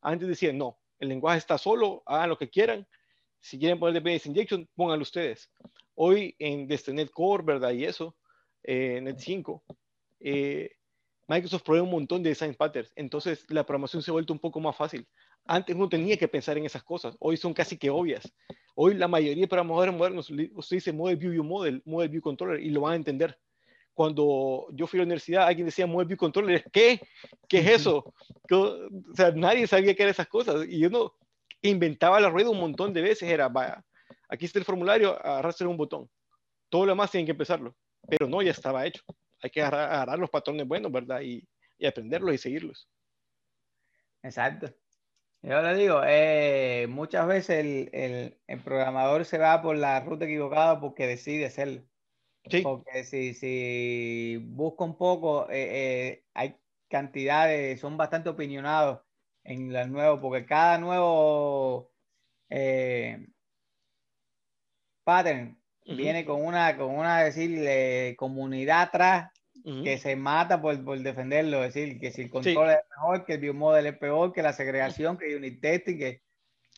[0.01, 2.85] Antes decían, no, el lenguaje está solo, hagan lo que quieran.
[3.39, 5.49] Si quieren poner dependency injection, pónganlo ustedes.
[5.95, 7.71] Hoy en desde .NET Core, ¿verdad?
[7.71, 8.17] Y eso,
[8.63, 9.63] eh, NET 5,
[10.19, 10.71] eh,
[11.27, 12.91] Microsoft provee un montón de design patterns.
[12.95, 15.07] Entonces la programación se ha vuelto un poco más fácil.
[15.51, 17.15] Antes no tenía que pensar en esas cosas.
[17.19, 18.31] Hoy son casi que obvias.
[18.75, 20.31] Hoy la mayoría de programadores modernos,
[20.69, 23.35] dice Model View View Model, Model View Controller, y lo van a entender.
[23.95, 27.01] Cuando yo fui a la universidad, alguien decía Model View Controller, ¿qué?
[27.47, 28.13] ¿Qué es eso?
[28.51, 30.67] O sea, nadie sabía qué eran esas cosas.
[30.69, 31.15] Y yo no
[31.63, 33.27] inventaba la rueda un montón de veces.
[33.27, 33.83] Era, vaya,
[34.29, 36.07] aquí está el formulario, arrastre un botón.
[36.69, 37.75] Todo lo demás tienen que empezarlo.
[38.07, 39.01] Pero no, ya estaba hecho.
[39.41, 41.21] Hay que agarrar, los patrones buenos, ¿verdad?
[41.21, 41.43] Y,
[41.79, 42.87] y aprenderlos y seguirlos.
[44.21, 44.71] Exacto.
[45.41, 50.25] Yo le digo, eh, muchas veces el, el, el, programador se va por la ruta
[50.25, 51.83] equivocada porque decide hacerlo.
[52.49, 52.61] Sí.
[52.61, 56.57] Porque si, si busca un poco, eh, eh, hay
[56.89, 59.01] cantidades, son bastante opinionados
[59.43, 61.91] en el nuevo, porque cada nuevo
[65.03, 69.31] pattern viene con una, con una decir, comunidad atrás
[69.63, 73.33] que se mata por, por, defenderlo, es decir, que si el control es mejor, que
[73.33, 76.21] el biomodel es peor, que la segregación, que unit testing, que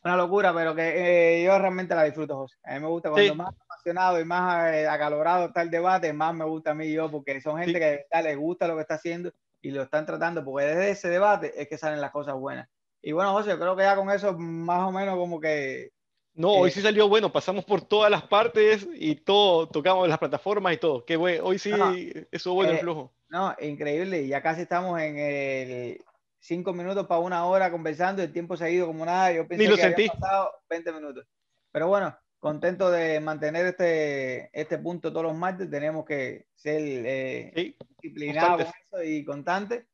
[0.04, 2.56] una locura, pero que eh, yo realmente la disfruto, José.
[2.64, 6.34] A mí me gusta cuando más apasionado y más eh, acalorado está el debate, más
[6.34, 9.32] me gusta a mí yo, porque son gente que les gusta lo que está haciendo
[9.60, 12.68] y lo están tratando, porque desde ese debate es que salen las cosas buenas.
[13.00, 15.90] Y bueno, José, yo creo que ya con eso más o menos como que
[16.34, 20.18] no, hoy eh, sí salió bueno, pasamos por todas las partes y todo, tocamos las
[20.18, 21.04] plataformas y todo.
[21.04, 21.70] Qué bueno, hoy sí,
[22.30, 23.12] eso bueno el eh, flujo.
[23.28, 26.04] No, increíble, ya casi estamos en el
[26.42, 29.64] cinco minutos para una hora conversando, el tiempo se ha ido como nada, yo pensé
[29.64, 30.02] Ni lo que sentí.
[30.08, 31.26] había pasado 20 minutos.
[31.70, 37.76] Pero bueno, contento de mantener este, este punto todos los martes, tenemos que ser eh,
[38.00, 38.68] disciplinados
[39.04, 39.84] y constantes.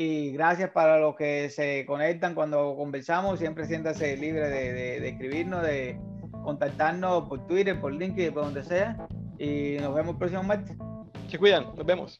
[0.00, 3.40] Y gracias para los que se conectan cuando conversamos.
[3.40, 5.98] Siempre siéntase libre de, de, escribirnos, de
[6.44, 9.08] contactarnos por Twitter, por LinkedIn, por donde sea.
[9.40, 10.76] Y nos vemos el próximo martes.
[11.28, 12.16] Se cuidan, nos vemos.